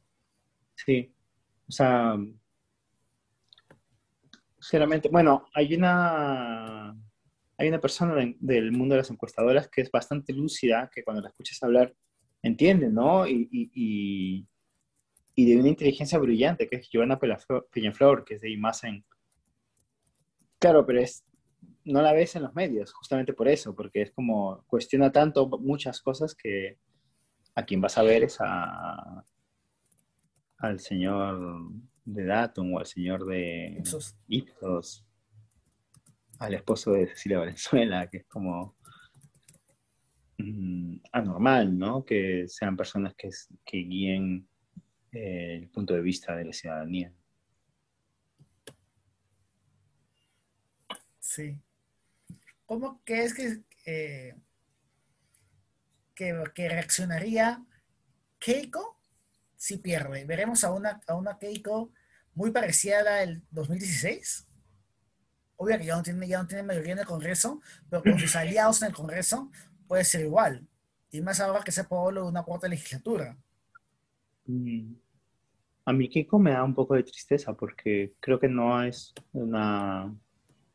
[0.75, 1.15] Sí,
[1.67, 2.17] o sea,
[4.59, 6.91] sinceramente, bueno, hay una,
[7.57, 11.29] hay una persona del mundo de las encuestadoras que es bastante lúcida, que cuando la
[11.31, 11.95] escuchas hablar
[12.43, 13.27] entienden, ¿no?
[13.27, 14.47] Y, y,
[15.35, 19.05] y, de una inteligencia brillante, que es Giovanna Peñaflor, que es de Imagen.
[20.59, 21.25] Claro, pero es,
[21.85, 26.01] no la ves en los medios, justamente por eso, porque es como, cuestiona tanto muchas
[26.01, 26.79] cosas que
[27.55, 29.25] a quien vas a ver es a,
[30.59, 31.71] al señor
[32.05, 33.83] de Datum o al señor de
[34.29, 35.07] Ipsos,
[36.39, 38.77] al esposo de Cecilia Valenzuela, que es como
[41.13, 42.05] anormal, ¿no?
[42.05, 43.31] Que sean personas que,
[43.65, 44.49] que guíen
[45.13, 47.13] eh, el punto de vista de la ciudadanía.
[51.19, 51.61] Sí.
[52.67, 54.35] ¿Cómo crees que, eh,
[56.15, 57.65] que, reaccionaría
[58.39, 59.01] Keiko
[59.57, 60.25] si pierde?
[60.25, 61.93] ¿Veremos a una, a una Keiko
[62.35, 64.47] muy parecida al 2016?
[65.57, 68.37] Obvio que ya no, tiene, ya no tiene mayoría en el Congreso, pero con sus
[68.37, 69.51] aliados en el Congreso
[69.89, 70.67] puede ser igual.
[71.11, 73.37] Y más ahora que sea Pablo de una cuarta legislatura.
[74.45, 74.93] Mm.
[75.87, 80.15] A mí Kiko me da un poco de tristeza porque creo que no es una...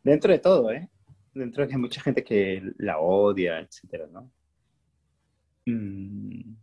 [0.04, 0.89] Dentro de todo, ¿eh?
[1.34, 4.30] Dentro de que hay mucha gente que la odia, etcétera, ¿no?
[5.65, 6.56] Mm.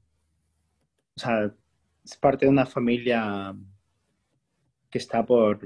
[1.16, 1.54] O sea,
[2.04, 3.54] es parte de una familia
[4.90, 5.60] que está por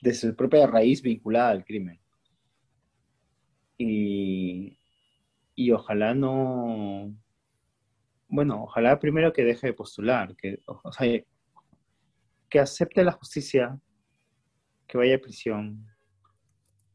[0.00, 1.98] desde su propia raíz vinculada al crimen.
[3.78, 4.78] Y,
[5.54, 7.14] y ojalá no,
[8.28, 10.90] bueno, ojalá primero que deje de postular, que, o
[12.50, 13.78] que acepte la justicia,
[14.86, 15.86] que vaya a prisión,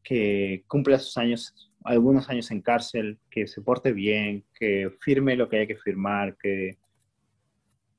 [0.02, 5.48] que cumpla sus años, algunos años en cárcel, que se porte bien, que firme lo
[5.48, 6.78] que haya que firmar, que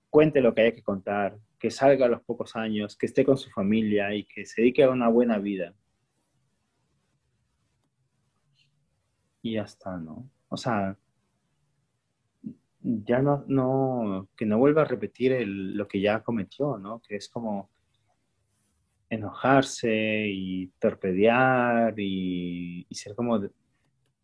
[0.09, 3.37] cuente lo que haya que contar, que salga a los pocos años, que esté con
[3.37, 5.73] su familia y que se dedique a una buena vida.
[9.43, 10.29] Y ya está, ¿no?
[10.51, 10.97] O sea,
[12.81, 17.01] ya no, que no vuelva a repetir lo que ya cometió, ¿no?
[17.01, 17.69] Que es como
[19.09, 23.39] enojarse y torpedear y, y ser como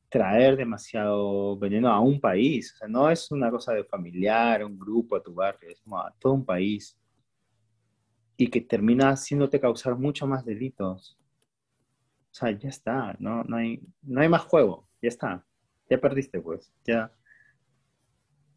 [0.09, 2.73] traer demasiado veneno a un país.
[2.73, 5.97] O sea, no es una cosa de familiar, un grupo, a tu barrio, es como
[5.97, 6.97] a todo un país.
[8.35, 11.17] Y que termina haciéndote causar mucho más delitos.
[12.31, 15.45] O sea, ya está, no, no, hay, no hay más juego, ya está.
[15.89, 16.73] Ya perdiste, pues.
[16.85, 17.11] Ya.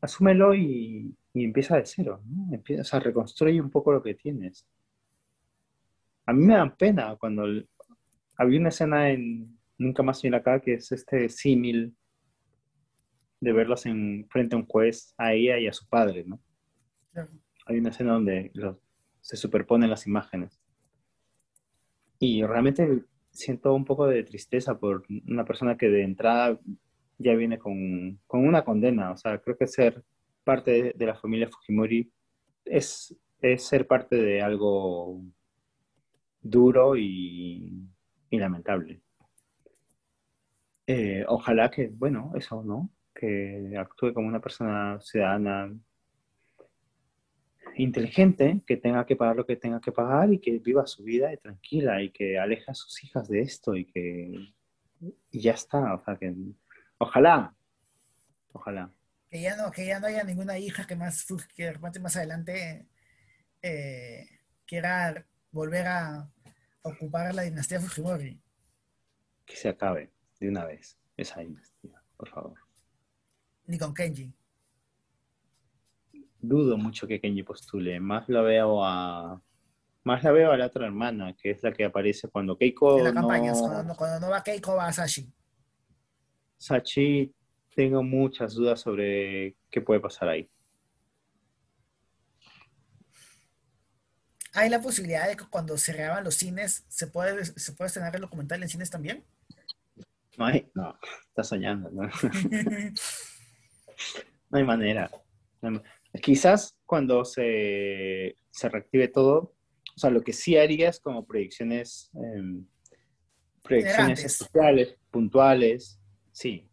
[0.01, 2.55] Asúmelo y, y empieza de cero, ¿no?
[2.55, 4.67] Empieza, o sea, reconstruye un poco lo que tienes.
[6.27, 7.45] A mí me da pena cuando
[8.37, 11.97] había una escena en Nunca más ir acá, que es este símil
[13.41, 16.39] de verlos en, frente a un juez, a ella y a su padre, ¿no?
[17.65, 18.53] Hay una escena donde
[19.23, 20.61] se superponen las imágenes.
[22.19, 26.61] Y realmente siento un poco de tristeza por una persona que de entrada
[27.21, 29.13] ya viene con, con una condena.
[29.13, 30.03] O sea, creo que ser
[30.43, 32.11] parte de, la familia Fujimori
[32.65, 35.23] es, es, ser parte de algo
[36.41, 37.87] duro y,
[38.31, 39.03] y lamentable.
[40.87, 42.91] Eh, ojalá que, bueno, eso, ¿no?
[43.15, 45.73] Que actúe como una persona ciudadana
[47.77, 51.37] inteligente, que tenga que pagar lo que tenga que pagar y que viva su vida
[51.37, 54.53] tranquila y que aleje a sus hijas de esto y que
[55.31, 55.95] ya está.
[55.95, 56.35] O sea, que
[57.01, 57.55] ojalá,
[58.53, 58.93] ojalá.
[59.31, 62.17] Que ya no, que ya no haya ninguna hija que más que de repente más
[62.17, 62.87] adelante
[63.63, 64.29] eh,
[64.67, 66.31] quiera volver a
[66.83, 68.41] ocupar la dinastía Fujimori.
[69.45, 72.59] Que se acabe de una vez esa dinastía, por favor.
[73.67, 74.33] Ni con Kenji.
[76.41, 78.01] Dudo mucho que Kenji postule.
[78.01, 79.41] Más la veo a.
[80.03, 82.99] Más la veo a la otra hermana, que es la que aparece cuando Keiko.
[82.99, 85.31] En la campaña, cuando, cuando, no va Keiko, va Sachi.
[86.61, 87.35] Sachi,
[87.75, 90.51] tengo muchas dudas sobre qué puede pasar ahí.
[94.53, 98.15] ¿Hay la posibilidad de que cuando se reaban los cines se puede, se puede estrenar
[98.15, 99.25] el documental en cines también?
[100.37, 102.03] No hay, no, está soñando, ¿no?
[104.51, 105.11] no hay manera.
[106.23, 109.55] Quizás cuando se, se, reactive todo,
[109.97, 112.63] o sea, lo que sí haría es como proyecciones, eh,
[113.63, 116.00] proyecciones especiales, puntuales,
[116.41, 116.67] sí.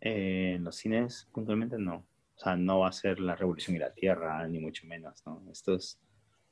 [0.00, 2.06] Eh, en los cines, puntualmente, no.
[2.36, 5.42] O sea, no va a ser la revolución y la tierra, ni mucho menos, ¿no?
[5.52, 6.00] Esto es,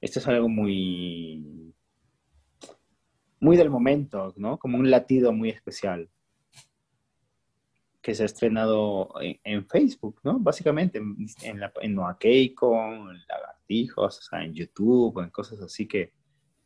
[0.02, 1.74] esto es algo muy
[3.40, 4.58] muy del momento, ¿no?
[4.58, 6.10] Como un latido muy especial
[8.02, 10.38] que se ha estrenado en, Facebook, ¿no?
[10.38, 11.96] Básicamente en, en, la, en en
[13.28, 16.12] Lagartijos, o sea, en YouTube, en cosas así que...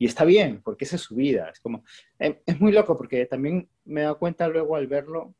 [0.03, 1.49] Y está bien, porque esa es su vida.
[1.51, 1.85] Es como...
[2.19, 5.33] Em, es muy loco porque también me he dado cuenta luego al verlo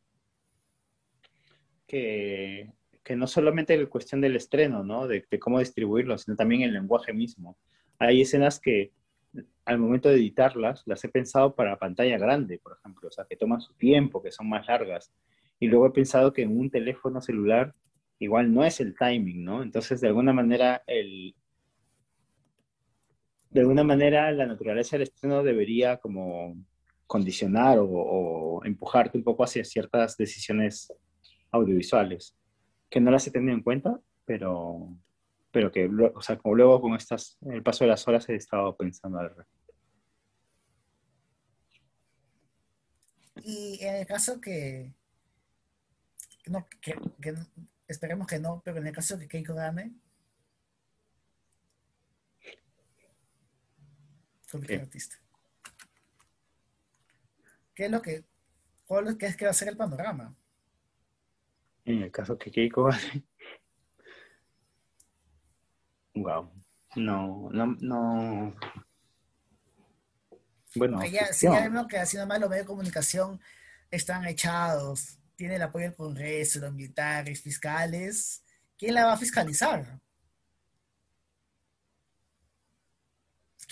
[1.85, 2.73] que,
[3.03, 5.09] que no solamente la cuestión del estreno, ¿no?
[5.09, 7.59] De, de cómo distribuirlo, sino también el lenguaje mismo.
[7.99, 8.93] Hay escenas que
[9.65, 13.35] al momento de editarlas, las he pensado para pantalla grande, por ejemplo, o sea, que
[13.35, 15.13] toman su tiempo, que son más largas.
[15.59, 17.75] Y luego he pensado que en un teléfono celular
[18.21, 19.61] igual no es el timing, ¿no?
[19.65, 21.35] Entonces, de alguna manera, el,
[23.53, 26.57] de alguna manera la naturaleza del estreno debería como
[27.07, 30.91] condicionar o, o, empujarte un poco hacia ciertas decisiones
[31.51, 32.35] audiovisuales,
[32.89, 34.97] que no las he tenido en cuenta, pero,
[35.51, 38.75] pero que, o sea, como luego con estas, el paso de las horas he estado
[38.75, 39.75] pensando al respecto.
[43.45, 44.95] Y en el caso que,
[46.47, 47.35] no, que, que,
[47.87, 49.93] esperemos que no, pero en el caso que Keiko gane,
[54.61, 54.77] ¿Qué?
[54.77, 55.17] artista.
[57.75, 58.25] ¿Qué es lo que,
[58.85, 60.35] cuál es que va a ser el panorama?
[61.85, 63.25] En el caso que Keiko gane,
[66.15, 66.53] Wow.
[66.97, 68.55] No, no, no.
[70.75, 73.41] Bueno, ya, si ya vemos que así nomás los medios de comunicación
[73.91, 78.45] están echados, tiene el apoyo del Congreso, los militares, fiscales,
[78.79, 80.01] ¿quién la va a fiscalizar?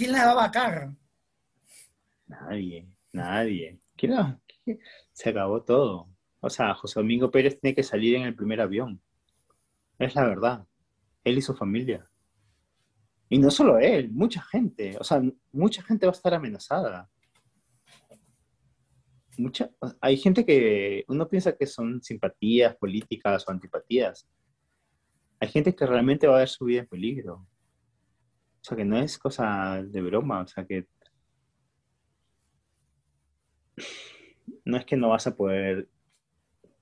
[0.00, 0.94] ¿Quién la va a vacar?
[2.26, 3.78] Nadie, nadie.
[5.12, 6.08] Se acabó todo.
[6.40, 9.02] O sea, José Domingo Pérez tiene que salir en el primer avión.
[9.98, 10.66] Es la verdad.
[11.22, 12.10] Él y su familia.
[13.28, 14.96] Y no solo él, mucha gente.
[14.98, 15.20] O sea,
[15.52, 17.10] mucha gente va a estar amenazada.
[19.36, 24.26] Mucha, hay gente que uno piensa que son simpatías políticas o antipatías.
[25.40, 27.46] Hay gente que realmente va a ver su vida en peligro.
[28.60, 30.42] O sea, que no es cosa de broma.
[30.42, 30.86] O sea, que
[34.64, 35.88] no es que no vas a poder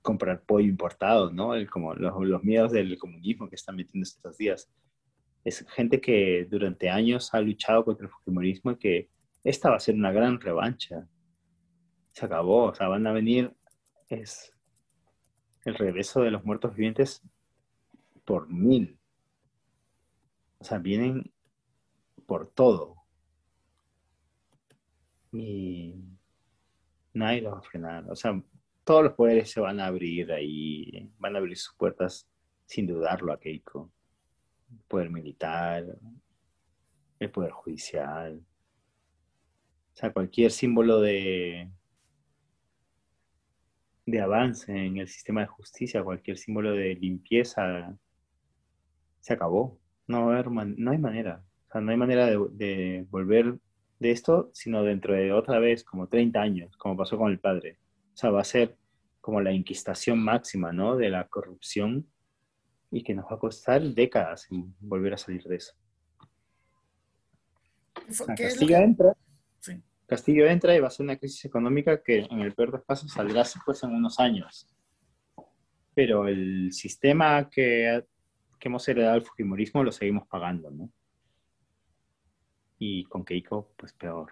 [0.01, 1.51] comprar pollo importado, ¿no?
[1.71, 4.69] como los, miedos del comunismo que están metiendo estos días.
[5.43, 9.09] Es gente que durante años ha luchado contra el fujimorismo y que
[9.43, 11.07] esta va a ser una gran revancha.
[12.13, 13.53] Se acabó, o sea, van a venir,
[14.09, 14.53] es
[15.65, 17.21] el regreso de los muertos vivientes
[18.25, 18.99] por mil.
[20.59, 21.31] O sea, vienen
[22.29, 22.95] por todo.
[25.33, 25.95] Y
[27.11, 28.05] nadie los va a frenar.
[28.09, 28.39] O sea,
[28.83, 32.29] todos los poderes se van a abrir ahí, van a abrir sus puertas
[32.65, 33.91] sin dudarlo a Keiko.
[34.71, 35.83] El poder militar,
[37.17, 38.39] el poder judicial.
[39.93, 41.71] O sea, cualquier símbolo de,
[44.05, 47.97] de avance en el sistema de justicia, cualquier símbolo de limpieza,
[49.19, 49.79] se acabó.
[50.05, 51.43] No, no hay manera.
[51.69, 53.59] O sea, no hay manera de, de volver
[53.99, 57.77] de esto, sino dentro de otra vez como 30 años, como pasó con el padre.
[58.13, 58.75] O sea, va a ser
[59.21, 60.95] como la inquistación máxima, ¿no?
[60.95, 62.07] De la corrupción
[62.89, 65.75] y que nos va a costar décadas en volver a salir de eso.
[68.35, 69.13] Castillo entra,
[70.07, 72.85] Castillo entra y va a ser una crisis económica que en el peor de los
[72.87, 74.67] casos saldrá después en unos años.
[75.93, 78.03] Pero el sistema que,
[78.57, 80.89] que hemos heredado del Fujimorismo lo seguimos pagando, ¿no?
[82.79, 84.31] Y con Keiko, pues peor.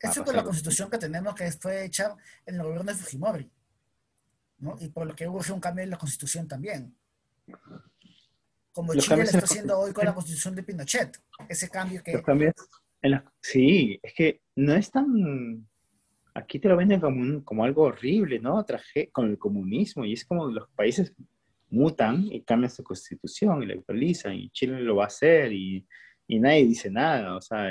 [0.00, 2.14] Eso por la constitución que tenemos que fue hecha
[2.46, 3.50] en el gobierno de Fujimori,
[4.58, 4.76] ¿no?
[4.78, 6.94] Y por lo que hubo un cambio en la constitución también.
[8.70, 11.20] Como Chile lo está haciendo hoy con la constitución de Pinochet.
[11.48, 12.22] Ese cambio que...
[13.40, 15.66] Sí, es que no es tan...
[16.34, 18.64] Aquí te lo venden como, como algo horrible, ¿no?
[18.64, 21.12] Traje con el comunismo y es como los países
[21.70, 25.84] mutan y cambian su constitución y la actualizan y Chile lo va a hacer y
[26.28, 27.70] y nadie dice nada, o sea,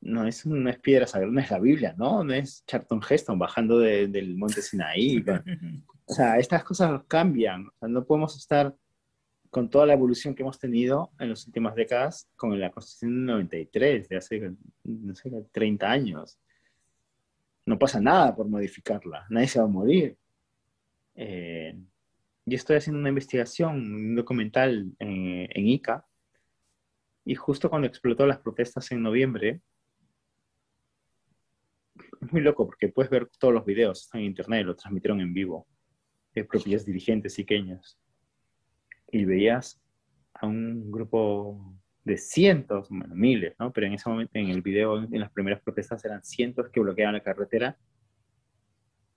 [0.00, 2.24] no es, no es piedra sagrada, no es la Biblia, ¿no?
[2.24, 5.22] No es Charlton Heston bajando del monte Sinaí.
[6.06, 8.74] o sea, estas cosas cambian, o sea, no podemos estar
[9.50, 13.26] con toda la evolución que hemos tenido en las últimas décadas con la Constitución del
[13.26, 14.52] 93, de hace,
[14.84, 16.38] no sé, 30 años.
[17.66, 20.16] No pasa nada por modificarla, nadie se va a morir.
[21.14, 21.76] Eh,
[22.46, 26.04] yo estoy haciendo una investigación, un documental en, en ICA,
[27.24, 29.60] y justo cuando explotó las protestas en noviembre,
[31.94, 35.32] es muy loco porque puedes ver todos los videos, están en internet, lo transmitieron en
[35.32, 35.66] vivo,
[36.34, 37.98] de propios dirigentes iqueños.
[39.10, 39.80] Y veías
[40.34, 43.72] a un grupo de cientos, bueno, miles, ¿no?
[43.72, 47.14] Pero en ese momento, en el video, en las primeras protestas, eran cientos que bloqueaban
[47.14, 47.78] la carretera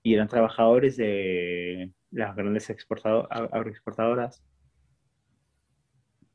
[0.03, 4.43] y eran trabajadores de las grandes agroexportadoras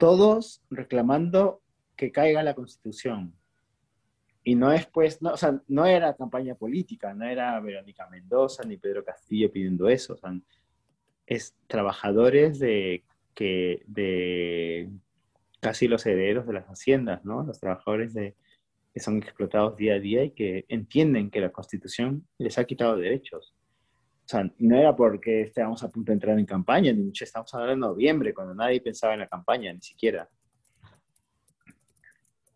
[0.00, 1.62] todos reclamando
[1.94, 3.34] que caiga la constitución.
[4.42, 8.64] Y no es pues, no, o sea, no era campaña política, no era Verónica Mendoza
[8.64, 10.18] ni Pedro Castillo pidiendo eso,
[11.26, 14.90] es trabajadores de, que, de
[15.60, 17.44] casi los herederos de las haciendas, ¿no?
[17.44, 18.34] Los trabajadores de,
[18.94, 22.96] que son explotados día a día y que entienden que la constitución les ha quitado
[22.96, 23.54] derechos.
[24.30, 27.88] Sea, no era porque estábamos a punto de entrar en campaña, ni mucho, estamos hablando
[27.88, 30.28] de noviembre, cuando nadie pensaba en la campaña, ni siquiera.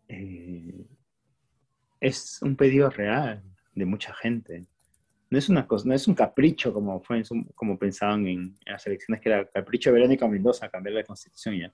[0.07, 0.85] Eh,
[1.99, 4.65] es un pedido real de mucha gente.
[5.29, 9.21] No es una cosa, no es un capricho como fue como pensaban en, las elecciones
[9.21, 11.73] que era capricho de Verónica Mendoza cambiar la constitución ya.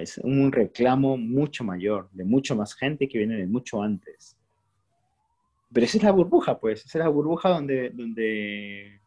[0.00, 4.36] Es un reclamo mucho mayor, de mucho más gente que viene de mucho antes.
[5.72, 9.03] Pero esa es la burbuja, pues, esa es la burbuja donde, donde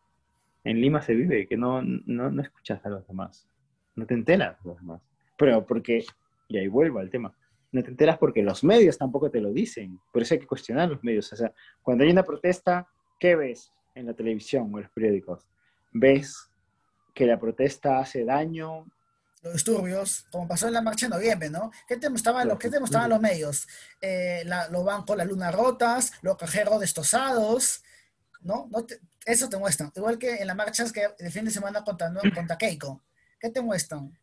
[0.68, 3.48] en Lima se vive, que no, no, no escuchas a los demás,
[3.96, 5.02] no te enteras de los demás.
[5.38, 6.04] Pero porque,
[6.50, 7.34] y ahí vuelvo al tema,
[7.72, 10.90] no te enteras porque los medios tampoco te lo dicen, por eso hay que cuestionar
[10.90, 11.32] los medios.
[11.32, 12.88] O sea, cuando hay una protesta,
[13.20, 15.48] ¿qué ves en la televisión o en los periódicos?
[15.94, 16.50] ¿Ves
[17.14, 18.86] que la protesta hace daño?
[19.44, 21.72] Los disturbios, como pasó en la marcha de noviembre, ¿no?
[21.88, 23.68] ¿Qué te mostraban, los, ¿qué te mostraban los medios?
[24.02, 27.84] Eh, los bancos, las lunas rotas, los cajeros destrozados,
[28.42, 28.68] ¿no?
[28.70, 29.92] no te, eso te muestran.
[29.96, 33.04] Igual que en las marchas que el fin de semana contra, contra Keiko.
[33.40, 34.18] ¿Qué te muestran?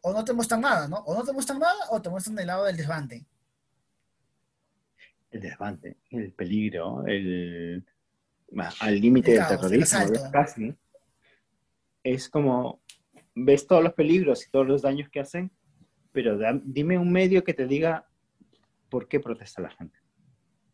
[0.00, 0.98] O no te muestran nada, ¿no?
[0.98, 3.26] O no te muestran nada o te muestran el lado del desbande.
[5.30, 7.84] el desbande, el peligro, el
[8.80, 9.98] al límite del terrorismo,
[10.32, 10.74] casi.
[12.02, 12.80] Es como
[13.34, 15.50] ves todos los peligros y todos los daños que hacen,
[16.12, 18.06] pero dime un medio que te diga
[18.88, 19.98] por qué protesta la gente.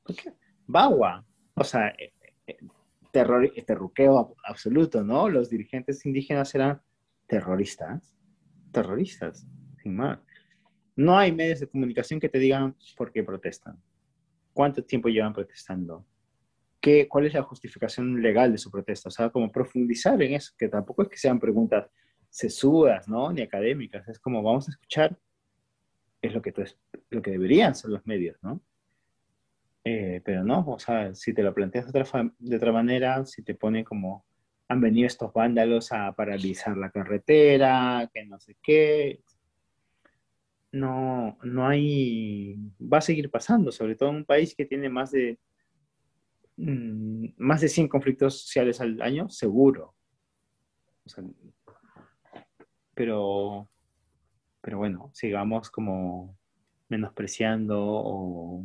[0.05, 0.35] ¿Por qué?
[0.67, 1.25] Bagua.
[1.55, 2.13] O sea, eh,
[2.47, 2.59] eh,
[3.15, 5.29] terror, terruqueo absoluto, ¿no?
[5.29, 6.83] Los dirigentes indígenas eran
[7.29, 8.19] terroristas.
[8.73, 9.47] Terroristas,
[9.81, 10.19] sin más.
[10.97, 13.81] No hay medios de comunicación que te digan por qué protestan.
[14.53, 16.05] ¿Cuánto tiempo llevan protestando?
[16.81, 19.09] ¿Qué, ¿Cuál es la justificación legal de su protesta?
[19.09, 21.89] O sea, como profundizar en eso, que tampoco es que sean preguntas
[22.29, 23.33] sesudas, ¿no?
[23.33, 24.09] Ni académicas.
[24.09, 25.17] Es como vamos a escuchar,
[26.21, 26.53] es lo que,
[27.11, 28.61] lo que deberían ser los medios, ¿no?
[29.85, 33.43] Eh, pero no, o sea, si te lo planteas de otra, de otra manera, si
[33.43, 34.25] te pone como
[34.69, 39.21] han venido estos vándalos a paralizar la carretera, que no sé qué,
[40.73, 45.13] no, no hay, va a seguir pasando, sobre todo en un país que tiene más
[45.13, 45.39] de,
[46.57, 49.95] mm, más de 100 conflictos sociales al año, seguro.
[52.95, 53.69] pero,
[54.61, 56.37] pero bueno, sigamos como
[56.89, 58.65] menospreciando o,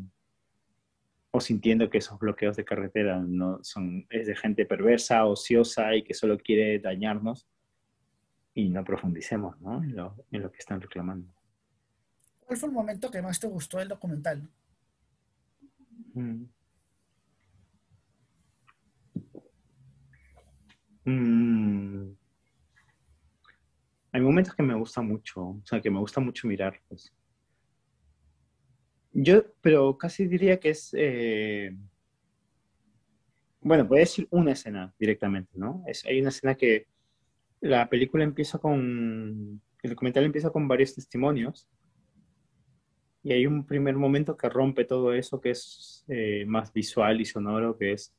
[1.31, 6.03] o, sintiendo que esos bloqueos de carretera no son, es de gente perversa, ociosa y
[6.03, 7.47] que solo quiere dañarnos
[8.53, 9.55] y no profundicemos
[10.31, 11.33] en lo que están reclamando.
[12.41, 14.49] ¿Cuál fue el momento que más te gustó del documental?
[16.13, 16.45] Mm.
[21.05, 22.15] Mm.
[24.11, 26.79] Hay momentos que me gusta mucho, o sea, que me gusta mucho mirar.
[26.87, 27.13] Pues.
[29.11, 31.75] Yo, pero casi diría que es, eh,
[33.61, 35.83] bueno, puede decir una escena directamente, ¿no?
[35.87, 36.87] Es, hay una escena que
[37.61, 41.67] la película empieza con, el documental empieza con varios testimonios
[43.23, 47.25] y hay un primer momento que rompe todo eso que es eh, más visual y
[47.25, 48.13] sonoro, que es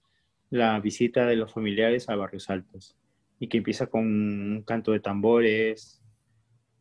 [0.50, 2.96] la visita de los familiares a Barrios Altos.
[3.38, 6.02] Y que empieza con un canto de tambores,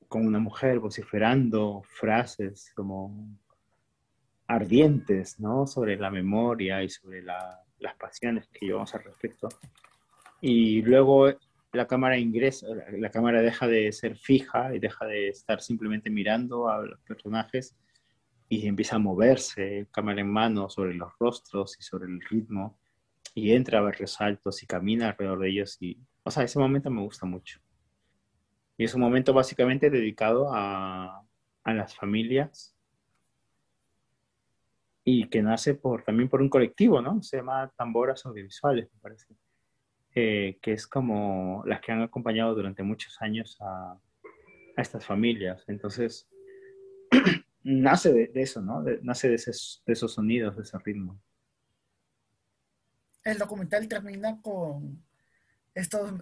[0.09, 3.37] con una mujer vociferando frases como
[4.49, 5.67] ardientes, ¿no?
[5.67, 9.47] Sobre la memoria y sobre las pasiones que llevamos al respecto.
[10.41, 11.31] Y luego
[11.71, 16.67] la cámara ingresa, la cámara deja de ser fija y deja de estar simplemente mirando
[16.67, 17.75] a los personajes
[18.49, 22.79] y empieza a moverse, cámara en mano, sobre los rostros y sobre el ritmo,
[23.35, 25.77] y entra a ver resaltos y camina alrededor de ellos.
[25.79, 27.59] Y, o sea, ese momento me gusta mucho.
[28.79, 31.23] Y es un momento básicamente dedicado a,
[31.63, 32.75] a las familias
[35.11, 37.23] y que nace por, también por un colectivo, ¿no?
[37.23, 39.25] Se llama Tamboras Audiovisuales, me parece.
[40.13, 43.93] Eh, que es como las que han acompañado durante muchos años a,
[44.77, 45.63] a estas familias.
[45.67, 46.29] Entonces,
[47.63, 48.83] nace de, eso, ¿no?
[49.01, 51.19] nace de, esos sonidos, de ese ritmo.
[53.23, 55.03] El documental termina con
[55.73, 56.13] estas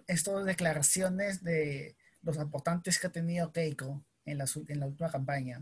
[0.46, 5.62] declaraciones de los aportantes que ha tenido Keiko en la, en la última campaña.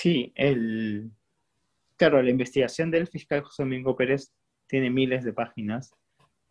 [0.00, 1.10] Sí, el,
[1.98, 4.32] claro, la investigación del fiscal José Domingo Pérez
[4.66, 5.92] tiene miles de páginas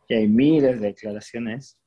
[0.07, 1.79] y hay miles de declaraciones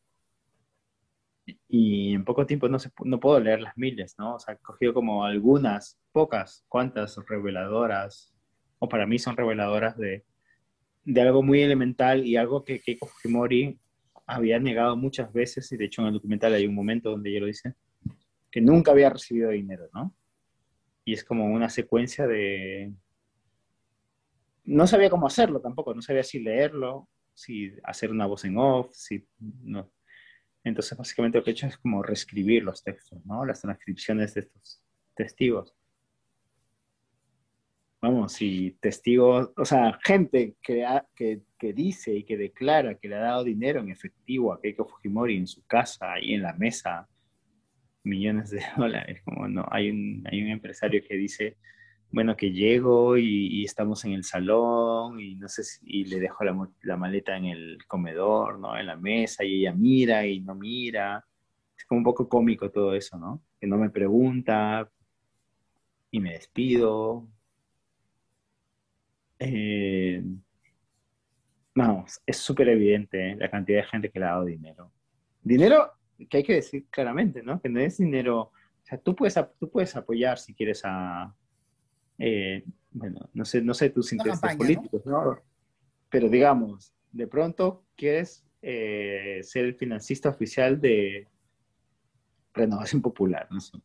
[1.69, 4.35] y en poco tiempo no, se, no puedo leer las miles, ¿no?
[4.35, 8.35] O sea, he cogido como algunas, pocas, cuantas reveladoras,
[8.81, 10.25] o para mí son reveladoras de,
[11.05, 13.79] de algo muy elemental y algo que Keiko Fujimori
[14.27, 17.41] había negado muchas veces, y de hecho en el documental hay un momento donde ella
[17.41, 17.75] lo dice,
[18.51, 20.13] que nunca había recibido dinero, ¿no?
[21.05, 22.93] Y es como una secuencia de...
[24.65, 28.93] No sabía cómo hacerlo tampoco, no sabía si leerlo, si hacer una voz en off,
[28.93, 29.27] si...
[29.39, 29.91] No,
[30.65, 33.45] entonces, básicamente lo que he hecho es como reescribir los textos, ¿no?
[33.45, 34.83] Las transcripciones de estos
[35.15, 35.75] testigos.
[38.01, 40.85] Vamos, y testigos, o sea, gente que,
[41.15, 45.37] que, dice y que declara que le ha dado dinero en efectivo a Keiko Fujimori
[45.37, 47.09] en su casa, ahí en la mesa,
[48.05, 49.23] millones de dólares.
[49.25, 51.57] Como no, hay un, hay un empresario que dice,
[52.13, 56.97] bueno, que llego y, estamos en el salón y no sé si le dejo la,
[56.97, 58.77] maleta en el comedor, ¿no?
[58.77, 61.25] En la mesa y ella mira y no mira.
[61.77, 63.43] Es como un poco cómico todo eso, ¿no?
[63.59, 64.89] Que no me pregunta
[66.11, 67.27] y me despido.
[69.39, 70.23] Eh,
[71.75, 73.37] vamos, es súper evidente ¿eh?
[73.37, 74.93] la cantidad de gente que le ha dado dinero.
[75.43, 75.93] Dinero
[76.29, 77.61] que hay que decir claramente, ¿no?
[77.61, 78.53] Que no es dinero, o
[78.85, 81.35] sea, tú puedes, tú puedes apoyar si quieres a,
[82.19, 85.41] eh, bueno, no sé, no sé tus intereses políticos, ¿no?
[86.09, 91.29] Pero digamos, de pronto quieres eh, ser el financista oficial de
[92.55, 93.79] Renovación Popular, no sé,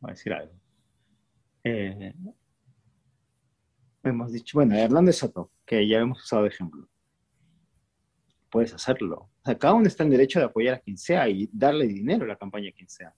[0.00, 0.52] voy a decir algo.
[1.64, 2.14] Eh,
[4.02, 6.88] hemos dicho, bueno, Hernández Soto, que ya hemos usado de ejemplo.
[8.50, 9.30] Puedes hacerlo.
[9.42, 12.24] O sea, cada uno está en derecho de apoyar a quien sea y darle dinero
[12.24, 13.14] a la campaña a quien sea.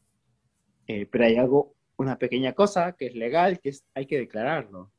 [0.86, 4.92] Eh, pero hay algo, una pequeña cosa que es legal, que es, hay que declararlo.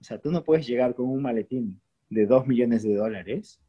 [0.00, 1.80] O sea, tú no puedes llegar con un maletín
[2.10, 3.60] de dos millones de dólares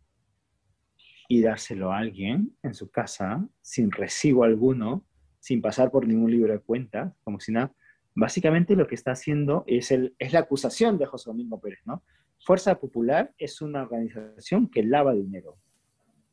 [1.27, 5.05] y dárselo a alguien en su casa sin recibo alguno,
[5.39, 7.73] sin pasar por ningún libro de cuentas, como si nada.
[8.15, 12.03] Básicamente lo que está haciendo es, el, es la acusación de José Domingo Pérez, ¿no?
[12.39, 15.57] Fuerza Popular es una organización que lava dinero,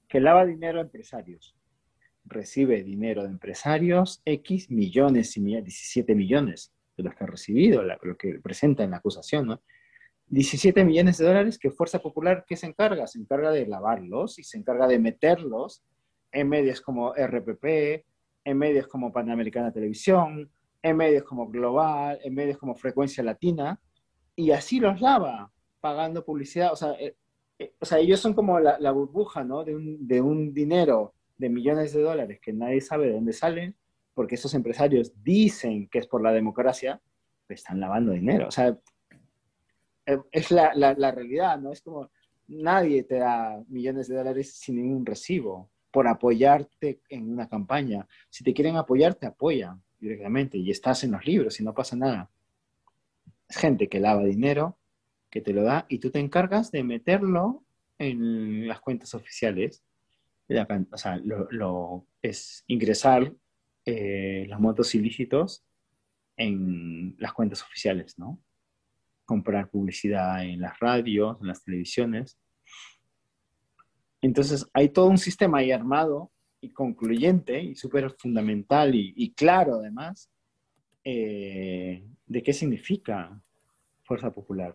[0.08, 1.56] que lava dinero a empresarios.
[2.24, 7.82] Recibe dinero de empresarios, X millones y millones, 17 millones de los que ha recibido,
[7.82, 9.62] lo que presenta en la acusación, ¿no?
[10.28, 13.06] 17 millones de dólares que Fuerza Popular, ¿qué se encarga?
[13.06, 15.84] Se encarga de lavarlos y se encarga de meterlos
[16.32, 18.04] en medios como RPP,
[18.44, 20.50] en medios como Panamericana Televisión,
[20.82, 23.80] en medios como Global, en medios como Frecuencia Latina,
[24.34, 26.72] y así los lava, pagando publicidad.
[26.72, 26.94] O sea,
[27.58, 29.64] eh, o sea ellos son como la, burbuja, ¿no?
[29.64, 33.76] De un, de un dinero de millones de dólares que nadie sabe de dónde salen,
[34.14, 37.00] porque esos empresarios dicen que es por la democracia,
[37.46, 38.48] pues están lavando dinero.
[38.48, 38.76] O sea,
[40.06, 41.72] eh, es la, la, realidad, ¿no?
[41.72, 42.10] Es como
[42.48, 48.06] nadie te da millones de dólares sin ningún recibo por apoyarte en una campaña.
[48.30, 51.96] Si te quieren apoyar, te apoyan directamente y estás en los libros y no pasa
[51.96, 52.30] nada.
[53.48, 54.78] Es gente que lava dinero,
[55.36, 57.62] que te lo da y tú te encargas de meterlo
[57.98, 59.84] en las cuentas oficiales.
[60.48, 63.34] o sea, lo, es ingresar
[63.84, 65.62] eh, los montos ilícitos
[66.38, 68.40] en las cuentas oficiales, ¿no?
[69.26, 72.38] comprar publicidad en las radios, en las televisiones.
[74.22, 76.32] Entonces, hay todo un sistema ahí armado
[76.62, 80.30] y concluyente y súper fundamental y, claro además
[81.04, 83.38] eh, de qué significa
[84.02, 84.74] fuerza popular.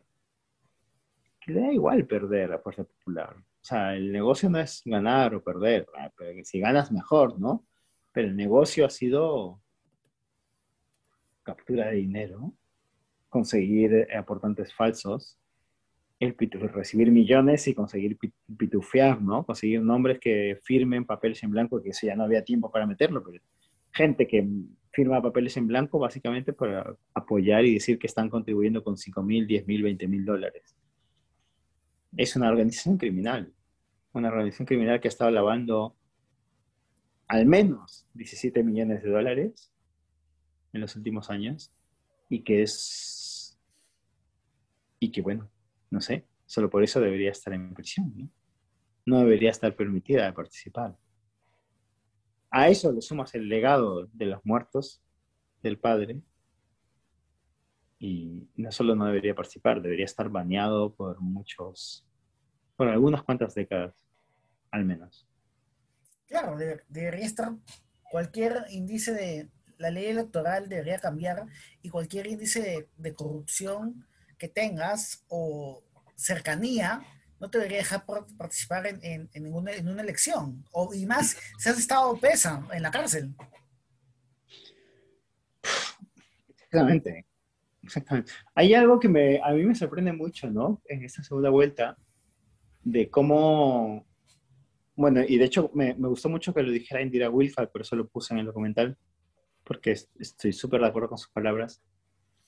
[1.41, 3.35] Que le da igual perder a fuerza popular.
[3.35, 6.11] O sea, el negocio no es ganar o perder, ah,
[6.43, 7.65] si ganas mejor, ¿no?
[8.13, 9.59] Pero el negocio ha sido
[11.43, 12.53] captura de dinero
[13.29, 15.37] conseguir aportantes falsos,
[16.19, 16.35] el
[16.73, 18.17] recibir millones y conseguir
[18.57, 19.43] pitufear, ¿no?
[19.43, 23.23] Conseguir nombres que firmen papeles en blanco, que eso ya no había tiempo para meterlo,
[23.23, 23.41] pero
[23.91, 24.47] gente que
[24.91, 29.47] firma papeles en blanco básicamente para apoyar y decir que están contribuyendo con 5 mil,
[29.47, 30.75] 10 mil, 20 mil dólares.
[32.18, 33.53] Es una organización criminal,
[34.14, 35.95] una organización criminal que ha estado lavando
[37.28, 39.72] al menos 17 millones de dólares
[40.74, 41.72] en los últimos años
[42.30, 43.57] y que es
[44.99, 45.49] y que bueno,
[45.89, 48.32] no sé, solo por eso debería estar en prisión,
[49.05, 49.20] ¿no?
[49.20, 50.95] Debería estar permitida de participar.
[52.51, 55.01] A eso le sumas el legado de los muertos
[55.64, 56.22] del padre
[58.03, 62.03] y no solo no debería participar, debería estar baneado por muchos,
[62.75, 63.93] por algunas cuantas décadas,
[64.71, 65.27] al menos.
[66.25, 67.53] Claro, debería estar
[68.09, 71.45] cualquier índice de la ley electoral debería cambiar
[71.83, 75.83] y cualquier índice de corrupción que tengas o
[76.15, 77.03] cercanía
[77.39, 80.63] no te debería dejar participar en, ninguna, en una elección.
[80.71, 83.35] O, y más si has estado pesa en la cárcel.
[86.55, 87.30] Exactamente.
[87.84, 88.32] Exactamente.
[88.55, 90.82] Hay algo que me, a mí me sorprende mucho, ¿no?
[90.86, 91.97] En esta segunda vuelta,
[92.84, 94.05] de cómo,
[94.95, 97.95] bueno, y de hecho me, me gustó mucho que lo dijera Indira Wilfal, por eso
[97.95, 98.97] lo puse en el documental,
[99.63, 101.82] porque estoy súper de acuerdo con sus palabras.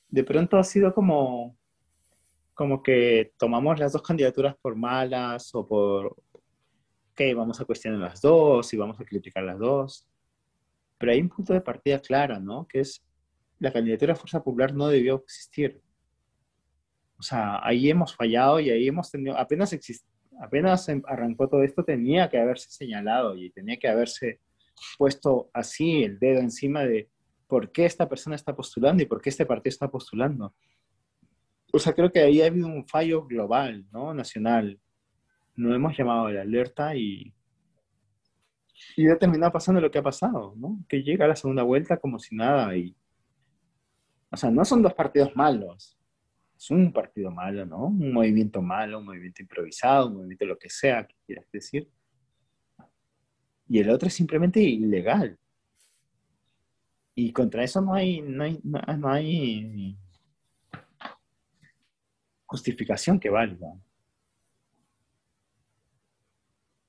[0.10, 1.58] De pronto ha sido como,
[2.54, 6.16] como que tomamos las dos candidaturas por malas o por,
[7.16, 10.08] que vamos a cuestionar las dos y vamos a criticar las dos.
[10.98, 12.68] Pero hay un punto de partida claro, ¿no?
[12.68, 13.04] Que es
[13.64, 15.82] la candidatura de Fuerza Popular no debió existir.
[17.18, 19.76] O sea, ahí hemos fallado y ahí hemos tenido, apenas
[20.42, 24.40] apenas em, arrancó todo esto, tenía que haberse señalado y tenía que haberse
[24.98, 27.10] puesto así el dedo encima de
[27.48, 30.54] por qué esta persona está postulando y por qué este partido está postulando
[31.76, 34.14] o sea, creo que ahí ha habido un fallo global, ¿no?
[34.14, 34.80] Nacional.
[35.56, 37.34] No hemos llamado a la alerta y,
[38.96, 40.86] y ha terminado pasando lo que ha pasado, ¿no?
[40.88, 42.96] Que llega a la segunda vuelta como si nada y...
[44.34, 45.96] O sea, no son dos partidos malos.
[46.58, 47.86] Es un partido malo, ¿no?
[47.86, 51.88] Un movimiento malo, un movimiento improvisado, un movimiento lo que sea que quieras decir.
[53.70, 55.38] Y el otro es simplemente ilegal.
[57.14, 59.96] Y contra eso no hay, no hay, no hay
[62.48, 63.68] justificación que valga.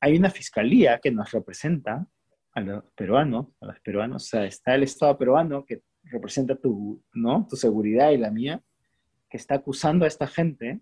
[0.01, 2.07] Hay una fiscalía que nos representa
[2.53, 7.02] a los peruanos, a los peruanos, o sea, está el Estado peruano que representa tu,
[7.12, 7.46] ¿no?
[7.48, 8.62] tu seguridad y la mía,
[9.28, 10.80] que está acusando a esta gente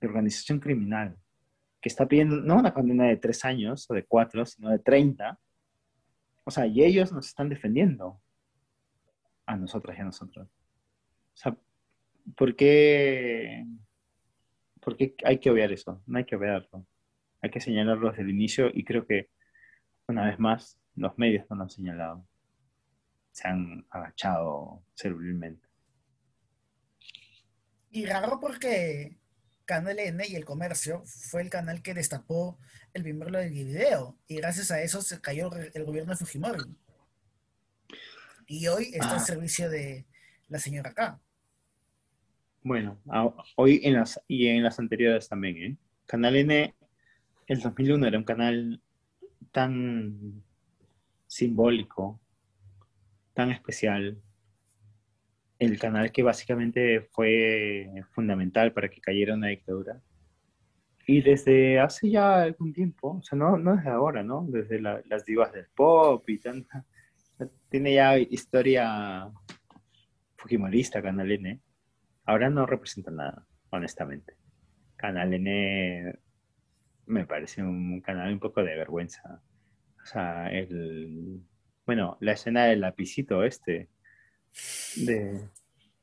[0.00, 1.16] de organización criminal
[1.86, 5.38] que está pidiendo no una condena de tres años o de cuatro, sino de treinta.
[6.42, 8.20] O sea, y ellos nos están defendiendo
[9.46, 10.48] a nosotras y a nosotros.
[10.48, 11.56] O sea,
[12.36, 13.64] ¿por qué,
[14.80, 16.02] ¿por qué hay que obviar eso?
[16.06, 16.86] No hay que obviarlo.
[17.40, 19.30] Hay que señalarlo desde el inicio y creo que,
[20.08, 22.26] una vez más, los medios no lo han señalado.
[23.36, 25.68] Se han agachado servilmente.
[27.90, 29.18] Y raro porque
[29.66, 32.58] Canal N y el comercio fue el canal que destapó
[32.94, 34.16] el primer del video.
[34.26, 36.64] Y gracias a eso se cayó el gobierno de Fujimori.
[38.46, 39.20] Y hoy está al Ah.
[39.20, 40.06] servicio de
[40.48, 41.20] la señora K.
[42.62, 42.98] Bueno,
[43.56, 45.76] hoy en las, y en las anteriores también, ¿eh?
[46.06, 46.74] Canal N,
[47.48, 48.80] el 2001 era un canal
[49.52, 50.42] tan
[51.26, 52.18] simbólico,
[53.36, 54.18] tan especial,
[55.58, 60.00] el canal que básicamente fue fundamental para que cayera una dictadura.
[61.06, 64.46] Y desde hace ya algún tiempo, o sea, no, no desde ahora, ¿no?
[64.48, 66.84] Desde la- las divas del pop y tanta,
[67.68, 69.30] tiene ya historia
[70.36, 71.60] fujimorista Canal N.
[72.24, 74.34] Ahora no representa nada, honestamente.
[74.96, 76.18] Canal N
[77.06, 79.42] me parece un canal un poco de vergüenza.
[80.02, 81.40] O sea, el...
[81.86, 83.88] Bueno, la escena del lapicito este.
[84.96, 85.48] De...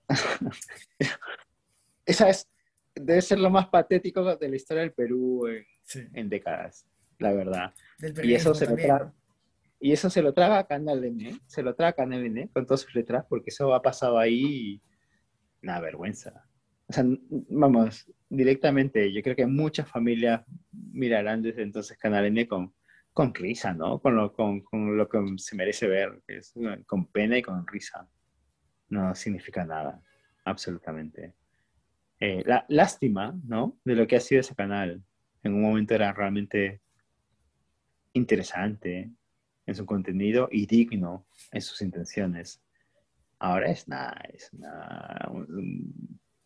[2.06, 2.50] Esa es...
[2.96, 6.08] Debe ser lo más patético de la historia del Perú en, Sí.
[6.14, 6.88] en décadas,
[7.20, 7.74] la verdad.
[8.24, 9.14] Y eso se lo traga.
[9.80, 12.66] Y eso se lo traga a Canal N, se lo traga a Canal N con
[12.66, 14.82] todas sus letras, porque eso ha pasado ahí,
[15.62, 16.48] una vergüenza.
[16.88, 17.04] O sea,
[17.50, 22.74] vamos, directamente, yo creo que muchas familias mirarán desde entonces Canal N con,
[23.14, 24.00] con risa, ¿no?
[24.00, 26.22] Con lo, con, con lo que se merece ver,
[26.86, 28.08] con pena y con risa.
[28.90, 30.02] No significa nada,
[30.44, 31.34] absolutamente.
[32.20, 33.78] Eh, la lástima, ¿no?
[33.86, 35.04] De lo que ha sido ese canal.
[35.44, 36.82] En un momento era realmente
[38.14, 39.12] interesante
[39.66, 42.62] en su contenido y digno en sus intenciones.
[43.40, 44.52] Ahora es nada, es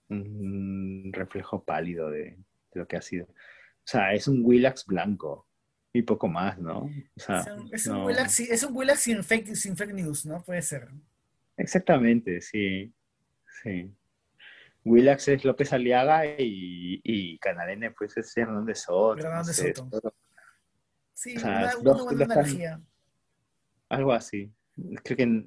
[0.09, 2.38] un reflejo pálido de,
[2.72, 3.26] de lo que ha sido.
[3.26, 5.46] O sea, es un Willax blanco
[5.97, 6.81] y poco más, ¿no?
[6.83, 9.75] O sea, Es un, es un no- Willax, sin- es un Willax sin fake, sin
[9.75, 10.43] fake news, ¿no?
[10.43, 10.87] Puede ser.
[11.57, 12.93] Exactamente, sí.
[13.63, 13.91] Sí.
[14.85, 19.15] Willax es López Aliaga y, y Canal N, pues es Hernández Soto.
[19.15, 19.99] no Hernández sé, Soto.
[19.99, 20.13] todo-
[21.13, 22.81] Sí, O sea, una, una dos- buena analogía.
[23.89, 24.51] Algo así.
[25.03, 25.45] Creo que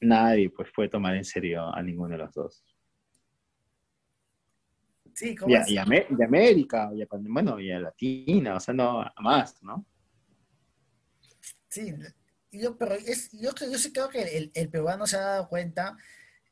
[0.00, 2.64] nadie pues, puede tomar en serio a ninguno de los dos.
[5.20, 8.60] Sí, ¿cómo Y a, y a a América, y a, bueno, y a Latina, o
[8.60, 9.84] sea, no, a más, ¿no?
[11.68, 11.92] Sí,
[12.50, 15.94] yo, pero es, yo, yo sí creo que el, el peruano se ha dado cuenta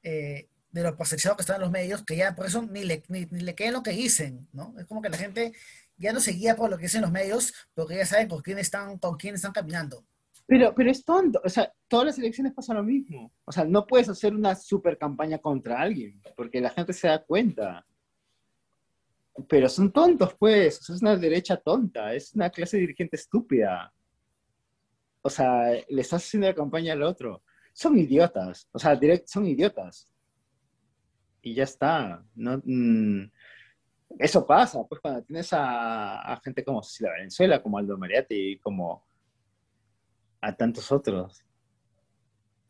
[0.03, 3.03] eh, de lo percepcionado que están en los medios, que ya por eso ni le,
[3.09, 4.75] ni, ni le creen lo que dicen, ¿no?
[4.79, 5.55] Es como que la gente
[5.97, 8.59] ya no se guía por lo que dicen los medios, porque ya saben con quién
[8.59, 10.05] están, con quién están caminando.
[10.45, 13.33] Pero, pero es tonto, o sea, todas las elecciones pasa lo mismo.
[13.47, 17.25] O sea, no puedes hacer una super campaña contra alguien, porque la gente se da
[17.25, 17.87] cuenta.
[19.47, 23.93] Pero son tontos, pues, o sea, es una derecha tonta, es una clase dirigente estúpida.
[25.23, 27.43] O sea, le estás haciendo la campaña al otro.
[27.73, 30.11] Son idiotas, o sea, son idiotas.
[31.43, 32.25] Y ya está.
[32.35, 33.31] No, mm,
[34.19, 39.07] eso pasa, pues, cuando tienes a, a gente como Cecilia Valenzuela, como Aldo Mariatti, como
[40.41, 41.45] a tantos otros.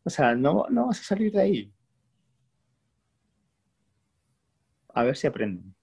[0.03, 1.73] O sea, no, no vas a salir de ahí.
[4.93, 5.75] A ver si aprenden.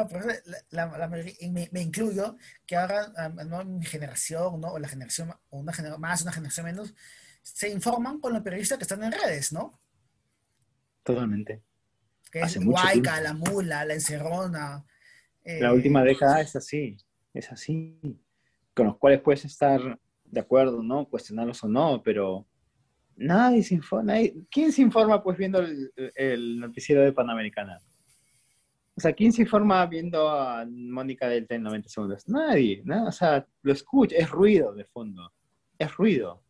[0.00, 0.34] No, pero la,
[0.70, 2.36] la- la me, me incluyo,
[2.66, 4.68] que ahora ah, no mi generación, ¿no?
[4.72, 6.94] O la generación, o una generación más, una generación menos,
[7.42, 9.80] se informan con los periodistas que están en redes, ¿no?
[11.02, 11.62] Totalmente.
[12.30, 13.20] Que es Hace Huayca, tiempo.
[13.22, 14.84] la Mula, la Encerrona.
[15.44, 16.96] La eh, última década es así,
[17.34, 17.98] es así.
[18.74, 19.80] Con los cuales puedes estar
[20.24, 21.08] de acuerdo, ¿no?
[21.08, 22.46] Cuestionarlos o no, pero
[23.16, 24.12] nadie se informa.
[24.14, 27.80] nadie- ¿Quién se informa pues viendo el, el noticiero de Panamericana?
[28.96, 32.28] O sea, ¿quién se informa viendo a Mónica Delta en 90 segundos?
[32.28, 33.06] Nadie, ¿no?
[33.06, 35.32] O sea, lo escucha, es ruido de fondo,
[35.78, 36.42] es ruido.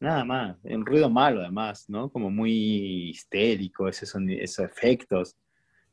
[0.00, 2.08] Nada más, un ruido malo además, ¿no?
[2.10, 5.36] Como muy histérico, esos, esos efectos.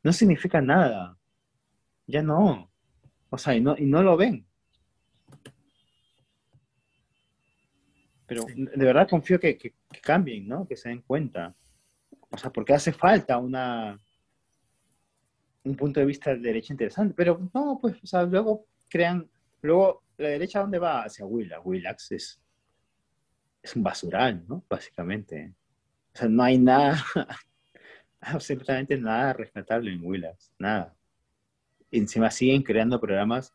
[0.03, 1.17] No significa nada.
[2.05, 2.71] Ya no.
[3.31, 4.45] O sea, y no, y no lo ven.
[8.27, 10.67] Pero de verdad confío que, que- que cambien, ¿no?
[10.67, 11.55] Que se den cuenta.
[12.29, 13.99] O sea, porque hace falta una
[15.65, 17.13] un punto de vista de derecha interesante.
[17.15, 19.29] Pero no, pues, o luego crean,
[19.61, 21.03] luego la derecha ¿dónde va?
[21.03, 21.61] Hacia Willax.
[21.65, 22.41] Willax es,
[23.61, 24.63] es un basural, ¿no?
[24.69, 25.53] Básicamente.
[26.13, 27.03] O sea, no hay nada,
[28.21, 30.53] absolutamente nada rescatable en Willax.
[30.59, 30.95] Nada.
[31.91, 33.53] encima siguen creando programas,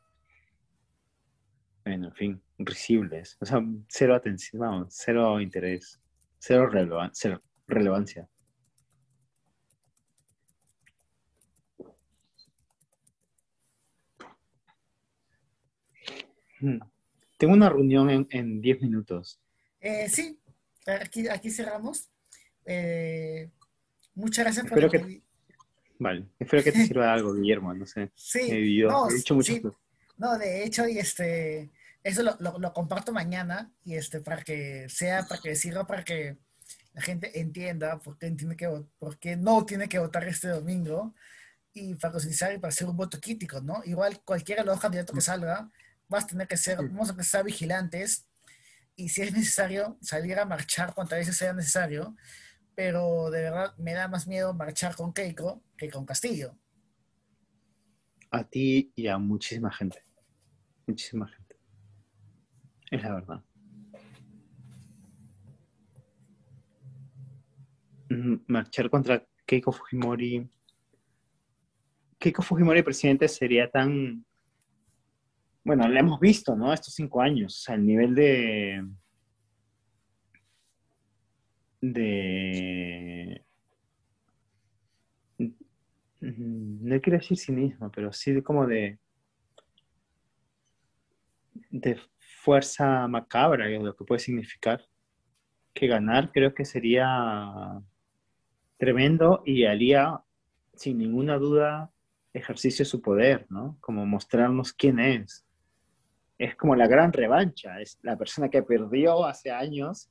[1.85, 3.37] bueno, en fin, risibles.
[3.41, 6.01] O sea, cero atención, cero interés,
[6.39, 8.29] cero, relevan cero relevancia.
[17.39, 19.41] Tengo una reunión en 10 minutos.
[19.81, 20.39] Eh, sí,
[20.87, 22.11] aquí, aquí cerramos.
[22.65, 23.51] Eh,
[24.15, 25.23] muchas gracias por Espero que...
[25.99, 28.11] Vale, espero que te sirva algo, Guillermo, no sé.
[28.17, 28.49] Sí,
[28.85, 29.53] no, he dicho mucho.
[30.17, 31.71] No, de hecho, y este,
[32.03, 36.37] eso lo, lo, comparto mañana, y este, para que sea, para que sirva, para que
[36.93, 41.15] la gente entienda por qué, tiene que, por qué no tiene que votar este domingo,
[41.73, 43.83] y para concienciar y para hacer un voto crítico, ¿no?
[43.85, 45.71] Igual cualquiera de los candidatos que salga,
[46.11, 48.27] vas a tener que ser, vamos a que ser vigilantes,
[48.97, 52.15] y si es necesario, salir a marchar cuantas veces sea necesario,
[52.75, 56.59] pero de verdad me da más miedo marchar con Keiko que con Castillo.
[58.31, 60.05] A ti y a muchísima gente.
[60.87, 61.57] Muchísima gente.
[62.91, 63.45] Es la verdad.
[68.11, 70.49] Mm, marchar contra Keiko Fujimori.
[72.19, 74.25] Keiko Fujimori presidente sería tan.
[75.63, 76.73] Bueno, lo hemos visto, ¿no?
[76.73, 77.59] Estos cinco años.
[77.59, 78.83] O sea, el nivel de
[81.81, 83.45] de...
[86.21, 88.99] No quiero decir cinismo, pero sí como de...
[91.71, 91.99] de
[92.43, 94.85] fuerza macabra, lo que puede significar
[95.73, 97.81] que ganar creo que sería
[98.77, 100.21] tremendo y haría
[100.75, 101.93] sin ninguna duda
[102.33, 103.77] ejercicio de su poder, ¿no?
[103.81, 105.45] Como mostrarnos quién es.
[106.41, 110.11] Es como la gran revancha, es la persona que perdió hace años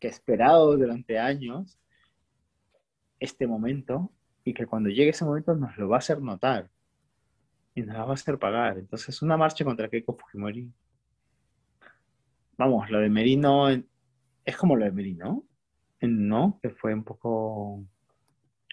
[0.00, 1.78] que esperado durante años
[3.20, 4.10] este momento
[4.44, 6.70] y que cuando llegue ese momento nos lo va a hacer notar
[7.74, 8.78] y nos va a hacer pagar.
[8.78, 10.72] Entonces, una marcha contra Keiko Fujimori.
[12.56, 15.44] Vamos, lo de Merino es como lo de Merino,
[16.00, 16.58] ¿no?
[16.62, 17.84] Que fue un poco.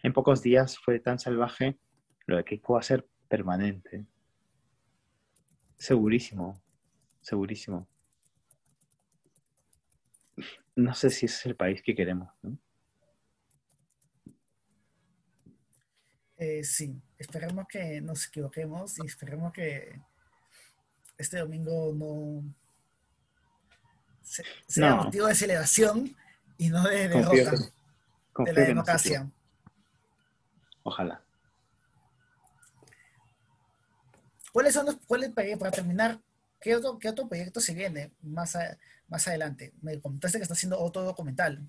[0.02, 1.78] En pocos días fue tan salvaje.
[2.26, 4.06] Lo de Keiko va a ser permanente.
[5.76, 6.62] Segurísimo,
[7.30, 7.88] segurísimo
[10.80, 12.30] no sé si ese es el país que queremos.
[12.42, 12.58] ¿no?
[16.38, 20.02] Eh, sí, esperemos que nos equivoquemos y esperemos que
[21.18, 22.44] este domingo no
[24.68, 26.16] sea motivo de celebración
[26.58, 27.52] y no de derrota
[28.46, 29.30] de la democracia.
[30.84, 31.22] Ojalá.
[34.54, 36.20] ¿Cuáles son los, cuáles, para terminar,
[36.60, 38.58] ¿qué otro, qué otro proyecto se viene más,
[39.08, 39.74] más adelante.
[39.82, 41.62] Me comentaste que está haciendo otro documental.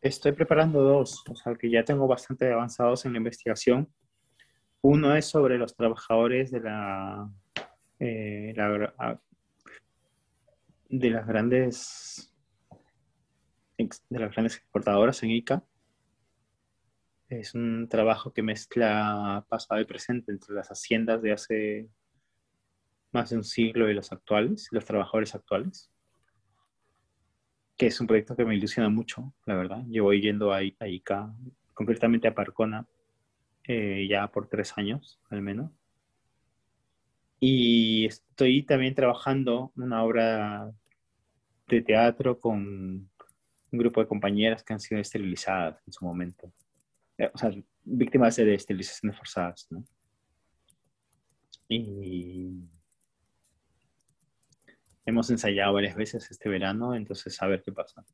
[0.00, 3.88] Estoy preparando dos, o sea que ya tengo bastante avanzados en la investigación.
[4.80, 7.28] Uno es sobre los trabajadores de la,
[7.98, 8.54] eh,
[10.88, 12.32] de las grandes
[13.76, 15.64] de las grandes exportadoras en ICA.
[17.28, 21.88] Es un trabajo que mezcla pasado y presente entre las haciendas de hace
[23.12, 25.90] más de un siglo y los actuales, los trabajadores actuales
[27.78, 29.84] que es un proyecto que me ilusiona mucho, la verdad.
[29.86, 31.32] Llevo yendo a, ICA,
[31.72, 32.84] concretamente a Parcona,
[33.62, 35.70] eh, ya por tres años al menos.
[37.38, 40.72] Y estoy también trabajando una obra
[41.68, 42.58] de teatro con
[43.70, 46.52] un grupo de compañeras que han sido esterilizadas en su momento.
[47.16, 47.52] Eh, o sea,
[47.84, 49.84] víctimas de esterilizaciones forzadas, ¿no?
[51.68, 52.64] Y
[55.08, 58.04] hemos ensayado varias veces este verano, entonces a ver qué pasa.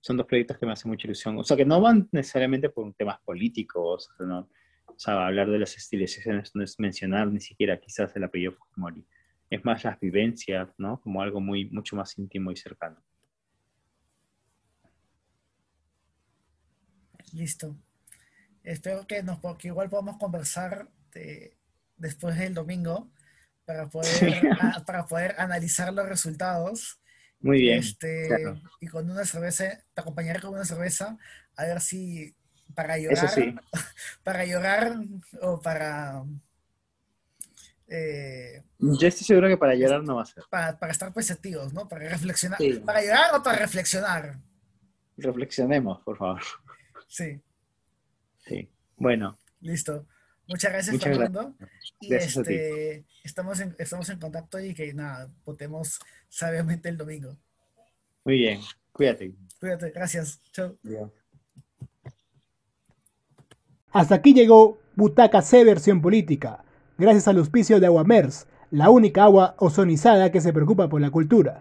[0.00, 1.38] Son dos proyectos que me hacen mucha ilusión.
[1.38, 4.46] O sea, que no van necesariamente por temas políticos, o
[4.96, 9.06] sea, hablar de las estilizaciones no es mencionar ni siquiera quizás el apellido Fujimori.
[9.50, 11.00] Es más las vivencias, ¿no?
[11.00, 13.00] Como algo muy, mucho más íntimo y cercano.
[17.32, 17.76] Listo.
[18.64, 20.88] Espero que, nos, que igual podamos conversar
[21.96, 23.12] después del domingo
[23.70, 24.10] para poder,
[24.86, 27.00] para poder analizar los resultados.
[27.38, 27.78] Muy bien.
[27.78, 28.28] Este,
[28.80, 31.16] Y con una cerveza, te acompañaré con una cerveza,
[31.56, 32.34] a ver si
[32.74, 33.62] para llorar,
[34.24, 34.96] para llorar
[35.40, 36.24] o para...
[37.86, 40.44] Eh, Yo estoy seguro que para llorar no va a ser.
[40.50, 41.88] Para, para estar pensativos, ¿no?
[41.88, 42.58] Para reflexionar.
[42.84, 44.36] ¿Para llorar o para reflexionar?
[45.16, 46.42] Reflexionemos, por favor.
[47.06, 47.40] Sí.
[48.46, 48.68] Sí.
[48.96, 49.38] Bueno.
[49.60, 50.06] Listo.
[50.50, 51.54] Muchas gracias, Fernando.
[52.00, 57.36] Y este, estamos, en, estamos en contacto y que nada, votemos sabiamente el domingo.
[58.24, 58.60] Muy bien,
[58.92, 59.32] cuídate.
[59.60, 60.40] Cuídate, gracias.
[60.50, 60.76] Chao.
[63.92, 66.64] Hasta aquí llegó Butaca C versión política.
[66.98, 71.58] gracias al auspicio de Aguamers, la única agua ozonizada que se preocupa por la cultura.